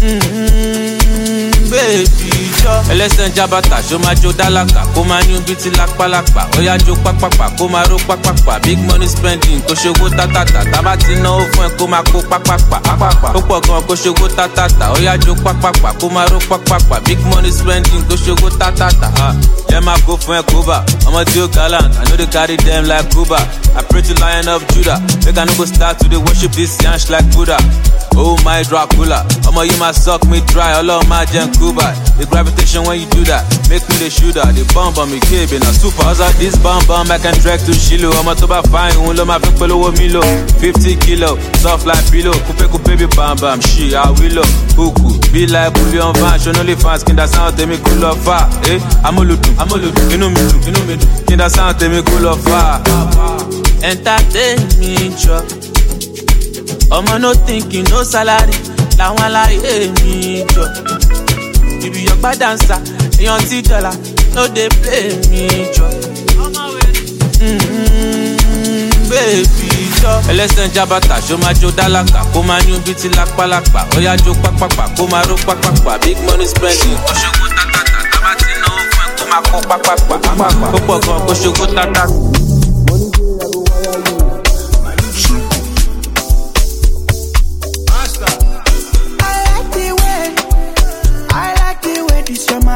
Mm, 0.00 1.59
Baby 1.68 2.04
jọ. 2.62 2.72
ẹlẹ́sẹ̀ 2.92 3.28
jábàtà 3.36 3.78
ṣó 3.90 3.98
máa 4.04 4.14
jó 4.22 4.32
dálákà 4.38 4.82
kó 4.94 5.02
máa 5.02 5.20
ní 5.20 5.34
bí 5.46 5.54
ti 5.54 5.70
lápálápá. 5.70 6.42
Ó 6.58 6.60
yá 6.66 6.76
jó 6.86 6.94
pápápá 7.04 7.48
kó 7.58 7.66
máa 7.68 7.84
ró 7.90 7.96
pápápá. 8.08 8.58
Big 8.64 8.78
money 8.78 9.08
spending 9.08 9.60
kó 9.68 9.74
ṣòwò 9.74 10.08
tátàtà. 10.18 10.60
Tábà 10.72 10.96
ti 10.96 11.14
náwó 11.14 11.40
fún 11.52 11.64
ẹ 11.66 11.68
kó 11.78 11.86
máa 11.86 12.02
kó 12.12 12.18
pápápá. 12.30 12.78
Ó 13.34 13.40
pọ̀ 13.48 13.60
gan 13.68 13.82
kó 13.88 13.94
ṣòwò 13.94 14.26
tátàtà. 14.36 14.86
Ó 14.94 14.98
yá 15.04 15.16
jó 15.16 15.34
pápápá 15.44 15.92
kó 16.00 16.08
máa 16.08 16.26
ró 16.26 16.38
pápápá. 16.48 17.00
Big 17.06 17.18
money 17.34 17.52
spending 17.52 18.02
kó 18.08 18.14
ṣòwò 18.16 18.48
tátàtà. 18.58 19.08
ah. 19.20 19.34
ẹ 19.74 19.80
máa 19.80 19.96
kó 20.06 20.16
fún 20.26 20.34
ẹ 20.38 20.42
kóbà 20.52 20.82
ọmọ 21.06 21.24
tí 21.24 21.40
ó 21.40 21.46
gallant 21.54 21.94
i 22.00 22.10
no 22.10 22.16
dey 22.16 22.26
carry 22.26 22.56
dem 22.56 22.84
like 22.84 23.04
kuba 23.14 23.38
i 23.78 23.82
pray 23.88 24.02
to 24.02 24.14
lion 24.20 24.48
of 24.48 24.62
judah. 24.74 24.98
Make 25.24 25.38
i 25.38 25.44
no 25.44 25.52
go 25.58 25.64
start 25.66 25.98
to 25.98 26.08
dey 26.08 26.16
worship 26.18 26.52
this 26.52 26.76
yansh 26.82 27.10
like 27.10 27.24
buddha. 27.36 27.56
Oh 28.16 28.36
my 28.44 28.62
Dracula, 28.64 29.24
ọmọ 29.46 29.62
yìí 29.68 29.78
máa 29.78 29.92
suck 29.92 30.24
me 30.24 30.40
dry, 30.40 30.72
ọlọ́run 30.80 31.08
máa 31.08 31.24
jẹun 31.32 31.49
Cuba. 31.58 31.94
The 32.18 32.26
gravitation 32.26 32.84
when 32.84 33.00
you 33.00 33.06
do 33.10 33.24
that, 33.24 33.44
make 33.68 33.82
me 33.88 33.96
the 33.96 34.10
shooter. 34.10 34.44
The 34.52 34.64
bomb 34.74 34.94
on 34.98 35.10
me 35.10 35.18
kébé 35.20 35.58
na 35.60 35.72
super. 35.72 36.04
Ọ̀sà 36.04 36.28
this 36.38 36.56
bomb 36.58 36.84
bomb 36.86 37.10
I 37.10 37.18
can 37.18 37.34
trek 37.42 37.60
to 37.66 37.72
Shilo. 37.72 38.10
Ọmọ 38.20 38.34
tó 38.34 38.46
bá 38.46 38.60
fine, 38.72 38.96
òun 39.04 39.16
ló 39.16 39.24
máa 39.24 39.38
fi 39.40 39.50
polówó 39.58 39.90
mi 39.98 40.08
lò. 40.08 40.20
Fifty 40.60 40.96
kilo, 40.96 41.38
soft 41.62 41.86
like 41.86 42.04
pillow. 42.10 42.34
Kúpé 42.46 42.66
kúpé 42.68 42.96
bí 42.96 43.06
bam 43.16 43.36
bam, 43.40 43.58
ṣì 43.60 43.92
àwílò. 43.94 44.44
Kúkú 44.76 45.18
bí 45.32 45.46
like 45.46 45.70
bullion 45.74 46.12
van, 46.20 46.38
ṣonúlé 46.38 46.76
fans 46.80 47.02
kí 47.04 47.12
n 47.12 47.16
da 47.16 47.26
sound 47.26 47.56
tèmi 47.56 47.76
kú 47.78 47.90
lọ 48.00 48.14
fà. 48.24 48.48
Eh, 48.70 48.80
amúlùdùn, 49.04 49.54
amúlùdùn, 49.58 50.10
inú 50.14 50.28
mi 50.30 50.40
dùn, 50.50 50.60
inú 50.68 50.80
mi 50.86 50.94
dùn. 51.00 51.08
Kí 51.26 51.34
n 51.34 51.38
da 51.38 51.48
sound 51.48 51.76
tèmi 51.80 52.02
kú 52.02 52.18
lọ 52.20 52.36
fà. 52.44 52.80
Entertain 53.82 54.58
me 54.78 55.10
jọ. 55.16 55.40
ọmọ 56.90 57.18
no 57.20 57.32
thinking 57.46 57.86
no 57.90 58.02
salary 58.04 58.52
làwọn 58.98 59.22
aláyé 59.22 59.88
mi 60.02 60.42
jọ 60.54 60.64
ibi 61.86 62.00
yọgbà 62.08 62.30
dansa 62.40 62.76
èèyàn 63.18 63.40
ti 63.48 63.62
dọ́là 63.62 63.92
no 64.34 64.46
dey 64.48 64.68
play 64.68 65.08
mi 65.30 65.48
jọ. 65.76 65.84
Mm, 67.40 68.36
Baby 69.10 69.68
ẹlẹ́sẹ̀ 70.30 70.68
jábàtà 70.74 71.16
ṣó 71.28 71.34
máa 71.42 71.52
jó 71.60 71.70
dálákà 71.78 72.20
kó 72.34 72.42
máa 72.42 72.60
ní 72.60 72.72
ti 73.00 73.08
lápálápá. 73.16 73.80
Ó 73.96 73.98
yá 74.06 74.16
jó 74.24 74.32
pápápá 74.42 74.84
kó 74.96 75.06
máa 75.12 75.24
ró 75.28 75.34
pápápá. 75.46 75.98
Big 76.04 76.16
money 76.26 76.46
spending. 76.46 76.98
ṣòwò 77.20 77.46
tátàtà 77.56 78.00
tábà 78.12 78.32
ti 78.40 78.50
náwó 78.62 78.80
tátàtà. 78.96 79.24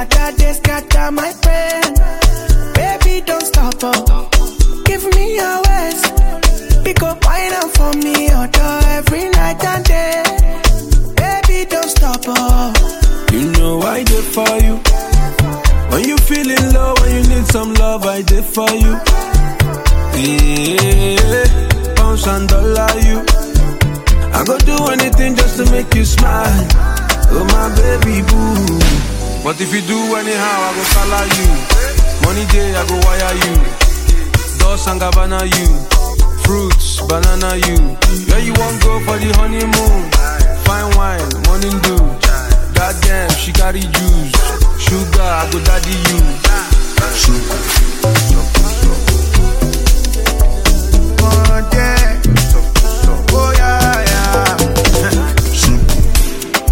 Matter 0.05 0.37
they 0.37 0.53
scatter 0.53 1.11
my 1.11 1.33
brain. 1.43 1.95
Baby, 2.75 3.25
don't 3.27 3.43
stop 3.47 3.83
up, 3.83 4.33
give 4.85 5.05
me 5.15 5.37
your 5.37 5.63
waist. 5.69 6.85
Pick 6.85 7.03
up 7.03 7.25
wine 7.25 7.53
up 7.53 7.71
for 7.71 7.93
me, 7.99 8.33
order 8.35 8.75
every 8.99 9.29
night 9.31 9.65
and 9.65 9.85
day. 9.85 10.23
Baby, 11.17 11.71
don't 11.71 11.89
stop 11.89 12.23
up. 12.29 12.77
You 13.33 13.51
know 13.53 13.81
I 13.83 14.03
did 14.03 14.25
for 14.25 14.55
you. 14.67 14.81
When 15.91 16.09
you 16.09 16.19
feeling 16.19 16.73
low, 16.73 16.95
when 17.01 17.11
you 17.17 17.35
need 17.35 17.47
some 17.47 17.73
love, 17.75 18.05
I 18.05 18.23
did 18.23 18.45
for 18.45 18.71
you. 18.71 18.93
Yeah, 20.17 21.95
pounds 21.97 22.27
and 22.27 22.49
dollar 22.49 22.95
you. 23.01 23.25
I 24.33 24.43
go 24.45 24.59
do 24.59 24.77
anything 24.89 25.37
just 25.37 25.57
to 25.59 25.71
make 25.71 25.95
you 25.95 26.05
smile. 26.05 26.67
Oh 27.37 27.45
my 27.55 27.69
baby 27.75 28.23
boo. 28.29 29.14
But 29.45 29.61
if 29.61 29.75
you 29.75 29.83
do 29.83 30.17
anyhow, 30.17 30.57
I 30.65 30.73
go 30.73 30.83
color 30.97 31.29
you. 31.37 31.53
Money 32.25 32.49
day, 32.49 32.73
I 32.73 32.81
go 32.89 32.97
wire 33.05 33.37
you. 33.45 33.61
Dolce 34.57 34.89
and 34.91 34.97
Gabbana 34.99 35.45
you. 35.45 35.69
Fruits, 36.49 37.05
banana 37.05 37.53
you. 37.61 37.77
Where 38.33 38.41
you 38.41 38.55
want 38.57 38.81
go 38.81 38.99
for 39.05 39.19
the 39.21 39.29
honeymoon? 39.37 40.11
Fine 40.65 40.97
wine, 40.97 41.29
morning 41.45 41.77
dew. 41.85 42.01
Goddamn, 42.73 43.29
she 43.37 43.53
the 43.53 43.85
juice. 43.85 44.33
Sugar, 44.81 45.21
I 45.21 45.45
go 45.53 45.61
daddy 45.61 45.93
you. 45.93 46.25
Yeah. 51.75 52.17
Oh, 53.37 53.53
yeah, 53.59 54.09
yeah. 54.09 54.57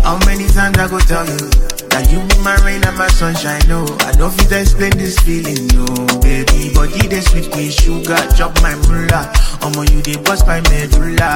How 0.03 0.17
many 0.25 0.49
times 0.49 0.79
I 0.79 0.89
go 0.89 0.99
tell 1.01 1.27
you 1.29 1.52
sunshine? 3.23 3.63
No, 3.69 3.85
I 4.01 4.11
don't 4.19 4.33
fit 4.35 4.51
explain 4.51 4.91
this 4.99 5.17
feeling, 5.21 5.67
no, 5.79 5.87
baby. 6.19 6.75
You 6.75 7.07
dey 7.09 7.21
sweet 7.21 7.55
me, 7.57 7.71
sugar, 7.71 8.19
chop 8.37 8.51
my 8.63 8.75
mullah. 8.87 9.31
Omo, 9.63 9.87
you 9.93 10.03
dey 10.03 10.21
bust 10.23 10.45
my 10.47 10.59
medulla. 10.71 11.31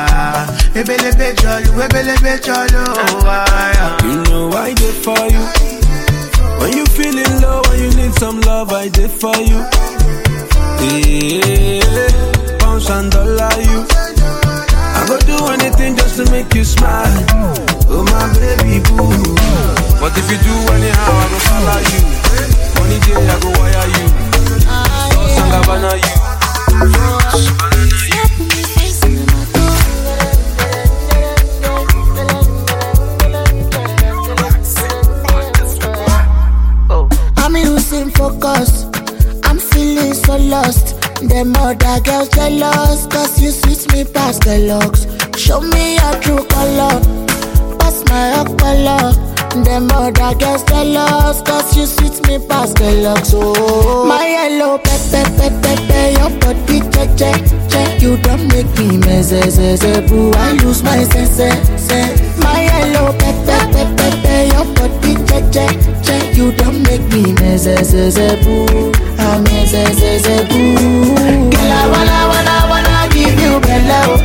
Ebelebe 0.75 1.39
jolly, 1.39 1.71
ebelebe 1.87 2.43
jolly, 2.43 2.75
oh, 2.75 3.23
ah, 3.23 3.71
yeah. 4.03 4.07
You 4.11 4.23
know 4.25 4.51
I 4.51 4.75
did 4.75 4.95
for 5.05 5.19
you. 5.31 5.43
When 6.59 6.77
you 6.77 6.85
feeling 6.87 7.41
low, 7.41 7.63
when 7.71 7.79
you 7.85 7.91
need 7.97 8.15
some 8.15 8.41
love, 8.41 8.73
I 8.73 8.89
did 8.89 9.11
for 9.11 9.37
you. 9.37 9.63
Yeah, 10.83 12.59
pounds 12.59 12.91
and 12.91 13.13
dollar 13.13 13.55
you. 13.63 13.87
I 14.99 15.05
go 15.07 15.19
do 15.21 15.39
anything 15.55 15.95
just 15.97 16.17
to 16.17 16.31
make 16.33 16.53
you 16.53 16.65
smile. 16.65 17.25
Oh 17.89 18.03
my 18.11 18.27
baby 18.35 18.83
boo. 18.91 19.76
But 20.07 20.15
if 20.19 20.31
you 20.31 20.39
do 20.39 20.55
anyhow, 20.73 21.19
I 21.19 21.27
go 21.33 21.39
follow 21.51 21.83
you. 21.91 22.01
Money 22.79 22.99
day, 23.03 23.19
I 23.27 23.35
go 23.43 23.51
wire 23.59 23.91
you. 23.91 24.07
And 25.35 25.51
Gabbana 25.51 25.99
you. 25.99 26.15
I'm 37.37 37.55
losing 37.55 38.11
focus. 38.13 38.87
I'm 39.43 39.59
feeling 39.59 40.15
so 40.15 40.37
lost. 40.37 40.95
Them 41.21 41.57
other 41.57 42.01
girls 42.03 42.29
jealous. 42.29 43.07
Cause 43.09 43.43
you 43.43 43.51
sweet 43.51 43.93
me 43.93 44.05
past 44.05 44.43
the 44.43 44.59
looks. 44.71 45.05
Show 45.37 45.61
me 45.63 45.97
your 45.97 46.15
true 46.21 46.47
color. 46.47 47.01
Pass 47.81 48.05
my 48.09 48.45
color. 48.57 49.26
Them 49.65 49.91
other 49.91 50.35
girls 50.39 50.63
jealous. 50.65 51.41
Cause 51.43 51.77
you 51.77 51.87
sweet 51.87 52.17
me 52.27 52.39
past 52.47 52.77
the 52.77 52.93
looks. 53.03 53.33
Oh, 53.35 54.05
my 54.07 54.27
yellow 54.27 54.79
pepe 54.79 55.23
pepe 55.37 55.51
pepe. 55.63 56.19
Your 56.19 56.31
body 56.41 56.81
che 56.93 57.07
che 57.17 57.33
che. 57.69 57.97
You 58.01 58.17
don't 58.19 58.47
make 58.53 58.69
me 58.79 58.99
mess. 58.99 59.31
Boo, 60.09 60.31
I 60.35 60.53
lose 60.63 60.83
my 60.83 61.05
sense. 61.05 61.39
My 62.39 62.63
yellow 62.69 63.13
pepe 63.19 63.57
pepe 63.73 63.83
pepe. 63.97 64.49
Your 64.53 64.67
body 64.75 65.15
che 65.29 65.41
che 65.51 65.67
che. 66.03 66.17
You 66.37 66.53
don't 66.53 66.83
make 66.87 67.03
me 67.13 67.33
mess. 67.41 67.65
Boo, 68.45 68.93
I 69.19 69.41
mess. 69.41 69.73
Boo. 70.49 71.15
Girl, 71.51 71.73
I 71.73 71.85
wanna 71.93 72.19
wanna 72.31 72.57
wanna 72.71 73.09
give 73.13 73.41
you 73.41 73.59
bello. 73.61 74.17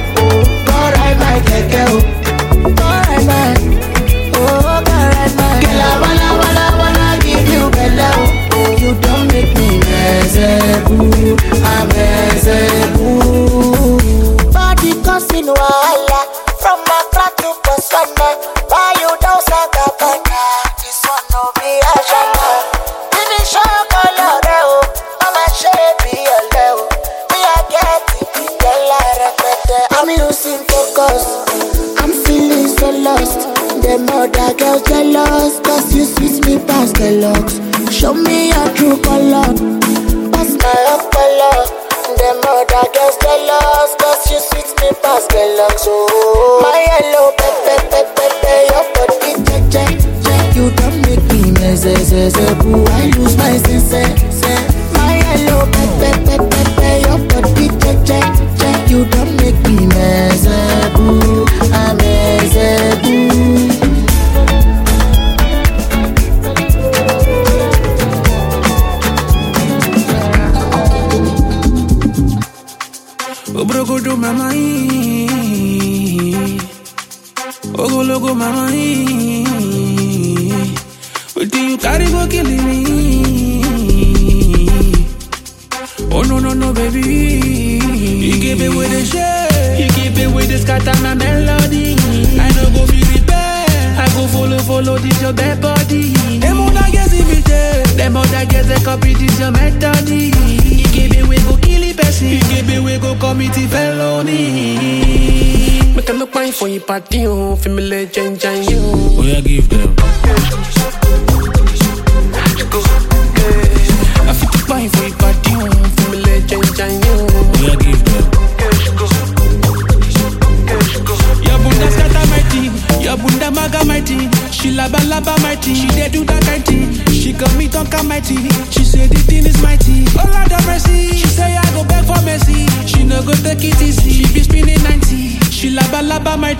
Go 0.66 0.76
ride 0.96 1.18
my 1.20 1.40
keke. 1.48 1.86
oh. 1.90 2.21
Body 15.28 15.91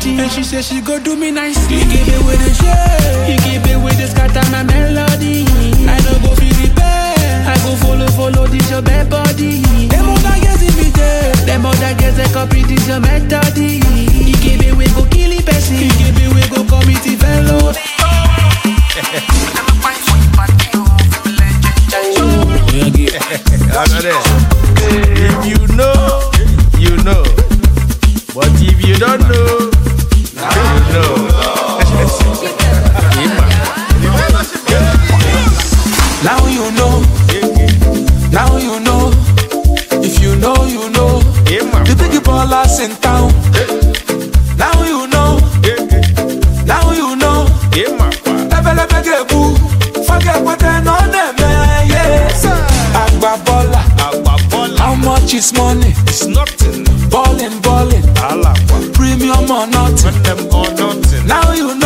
body. 0.02 0.20
And 0.20 0.32
she 0.32 0.44
said 0.44 0.64
she 0.64 0.82
go 0.82 1.00
do 1.00 1.16
me 1.16 1.32
nicely. 1.32 1.78
He 1.78 1.86
give 1.86 2.08
it 2.08 2.26
with 2.26 2.42
a 2.42 2.54
shade. 2.54 3.26
He 3.30 3.36
give 3.46 3.66
it 3.66 3.78
with 3.84 4.00
a 4.00 4.08
scatter 4.08 4.44
my 4.52 4.64
melody. 4.64 5.46
I 5.88 6.00
no 6.06 6.20
go 6.22 6.36
feel 6.36 6.54
repair. 6.62 7.16
I 7.48 7.56
go 7.64 7.76
follow, 7.76 8.08
follow 8.08 8.48
this 8.48 8.70
your 8.70 8.82
bad 8.82 9.10
body. 9.10 9.62
Them 9.88 10.10
other 10.10 10.40
girls 10.42 10.62
in 10.62 10.76
me 10.78 10.90
there. 10.92 11.34
Them 11.46 11.66
other 11.66 11.94
girls 12.00 12.16
they 12.18 12.30
copy 12.34 12.64
this 12.64 12.88
your 12.88 13.00
method. 13.00 13.58
He 13.58 14.34
give 14.42 14.62
it 14.62 14.76
with 14.76 14.94
go 14.96 15.06
kill 15.06 15.32
it 15.32 15.46
person. 15.46 15.76
He 15.76 15.90
give 15.90 16.18
it 16.18 16.34
with 16.34 16.50
go 16.50 16.64
commit 16.66 17.06
it 17.06 17.20
fellow. 17.20 17.74
if 24.84 25.46
you 25.46 25.68
know, 25.76 26.32
you 26.78 26.98
know. 27.04 27.24
But 28.34 28.48
if 28.62 28.88
you 28.88 28.96
don't 28.96 29.20
know, 29.28 29.81
now 36.24 36.46
you 36.48 36.70
know, 36.78 37.02
now 38.32 38.58
you 38.58 38.80
know, 38.82 39.12
if 40.04 40.22
you 40.22 40.36
know, 40.36 40.54
you 40.66 40.90
know, 40.92 41.20
the 41.86 41.96
big 41.98 42.22
ballers 42.24 42.80
in 42.84 42.92
town. 43.02 43.32
Now 44.58 44.84
you 44.84 45.08
know, 45.08 45.40
now 46.66 46.92
you 46.92 47.16
know, 47.16 47.48
level 48.50 48.80
up 48.80 48.92
a 48.92 49.02
gebu, 49.02 49.58
forget 50.06 50.44
what 50.44 50.60
they 50.60 50.82
know 50.84 51.00
them, 51.10 51.36
yes. 51.88 52.46
Agba 52.94 53.38
baller, 53.46 54.78
how 54.78 54.96
much 54.96 55.34
is 55.34 55.54
money? 55.54 55.94
It's 56.08 56.28
nothing. 56.28 56.84
Balling 57.10 57.60
balling 57.62 57.91
yam 59.32 59.52
or 59.52 59.68
nothing. 59.68 61.28
Now 61.28 61.54
you 61.54 61.81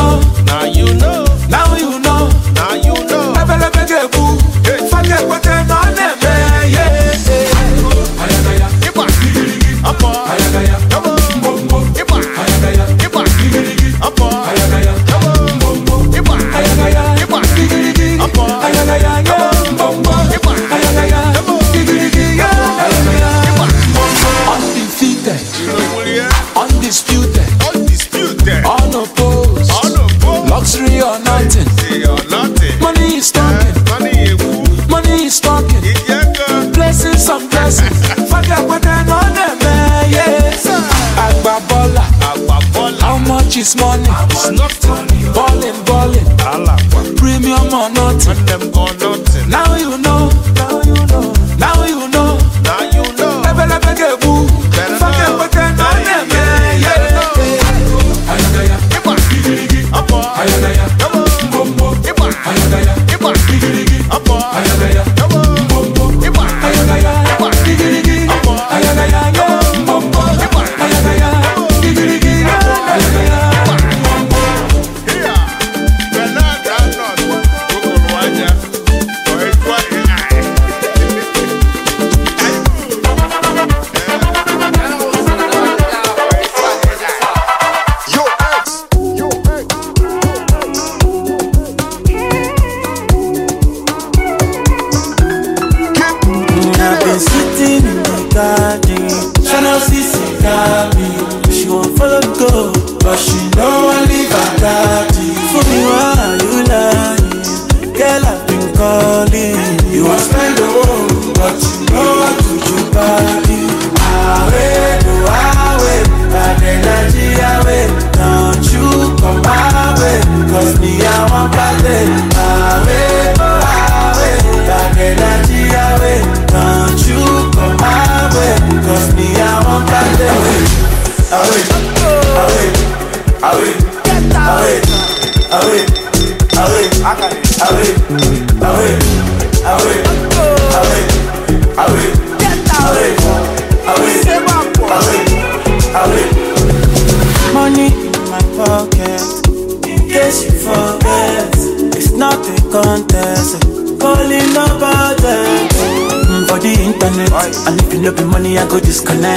for 47.86 47.94
nothing. 47.94 48.38
And 48.38 48.48
them 48.48 48.75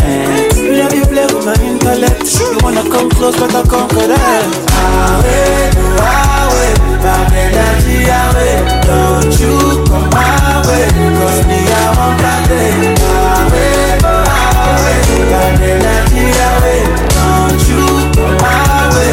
disconnect. 0.09 0.56
Love 0.78 0.94
you 0.94 1.04
play 1.06 1.26
with 1.26 1.44
my 1.44 1.54
intellect. 1.64 2.24
You 2.38 2.59
wanna 2.62 2.82
come 2.82 3.11
close, 3.11 3.36
but 3.36 3.54
I 3.54 3.62
come 3.66 3.88
correct. 3.88 4.54
Away, 4.78 5.70
away, 6.09 6.72
bad 7.02 7.32
energy 7.32 8.09
away. 8.09 8.54
Don't 8.86 9.32
you 9.40 9.84
come 9.86 10.09
my 10.11 10.62
way, 10.66 10.88
cause 11.18 11.40
me 11.46 11.59
I 11.68 11.84
want 11.96 12.18
that 12.22 12.48
day. 12.48 12.94
Away, 13.18 13.98
away, 14.68 14.98
bad 15.30 15.61
energy 15.61 16.24
away. 16.48 16.80
Don't 17.14 17.62
you 17.68 17.82
come 18.14 18.36
my 18.38 18.88
way, 18.94 19.12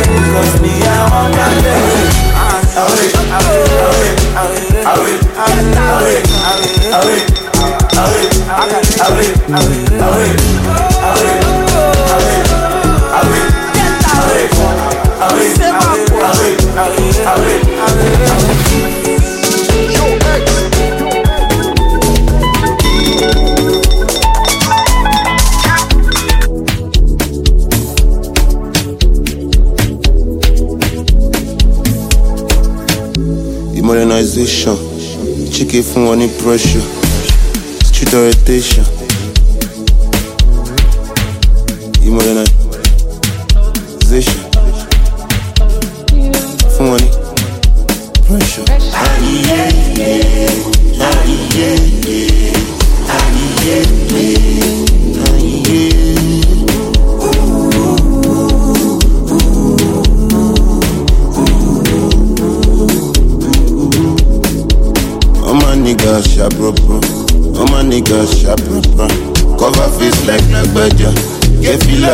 me 0.61 0.73
I 0.83 0.99
want 1.11 1.31
that 1.35 1.55
day. 1.63 2.25
Away, 2.75 3.07
away, 3.35 3.61
away, 3.95 4.11
away, 4.35 4.71
away, 4.75 5.15
away, 5.75 6.19
away, 6.95 7.19
away, 7.95 8.29
away, 9.05 9.29
away, 9.47 9.79
away, 9.95 10.64
Modernization, 33.85 34.77
chicken 35.51 35.83
fún 35.83 36.05
wọn 36.07 36.17
ní 36.19 36.27
pressure, 36.41 36.83
street 37.85 38.13
orientation. 38.13 39.04
You 42.05 42.11
more 42.11 42.21
than 42.21 42.37
I 42.37 42.44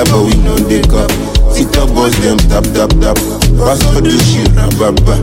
Feel 0.01 0.17
but 0.17 0.25
we 0.25 0.41
know 0.41 0.55
they 0.55 0.81
cup. 0.81 1.09
TikTok 1.53 1.93
boys 1.93 2.17
them 2.21 2.37
tap 2.49 2.63
tap 2.73 2.89
tap. 3.01 3.17
Pastor 3.57 4.01
do 4.01 4.09
shit 4.09 4.49
rababa. 4.57 5.15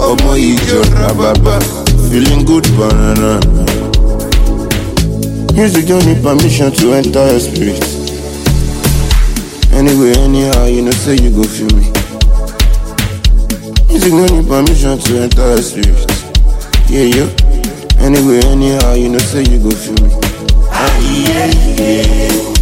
Omo 0.00 0.36
ijo 0.36 0.82
rababa. 0.96 1.60
Feeling 2.08 2.44
good 2.44 2.64
banana. 2.76 3.40
Music 5.54 5.86
don't 5.86 6.06
need 6.06 6.22
permission 6.22 6.72
to 6.72 6.92
enter 6.94 7.26
your 7.30 7.40
spirit. 7.40 7.82
Anyway, 9.72 10.12
anyhow, 10.18 10.64
you 10.64 10.82
know 10.82 10.92
say 10.92 11.16
you 11.16 11.30
go 11.30 11.42
feel 11.42 11.68
me. 11.76 11.84
Music 13.88 14.12
don't 14.12 14.32
need 14.32 14.48
permission 14.48 14.98
to 14.98 15.18
enter 15.18 15.46
your 15.48 15.62
spirit. 15.62 16.08
Yeah, 16.88 17.04
yeah. 17.04 17.28
Anyway, 18.00 18.40
anyhow, 18.46 18.94
you 18.94 19.10
know 19.10 19.18
say 19.18 19.44
you 19.44 19.58
go 19.58 19.70
feel 19.70 19.94
me. 20.06 20.14
Ah, 20.72 20.98
yeah, 21.00 21.46
yeah. 21.76 22.61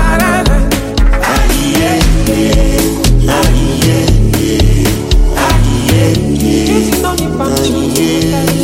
Yeah. 8.01 8.60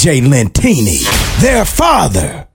DJ 0.00 0.22
Lentini, 0.22 1.04
their 1.42 1.66
father. 1.66 2.49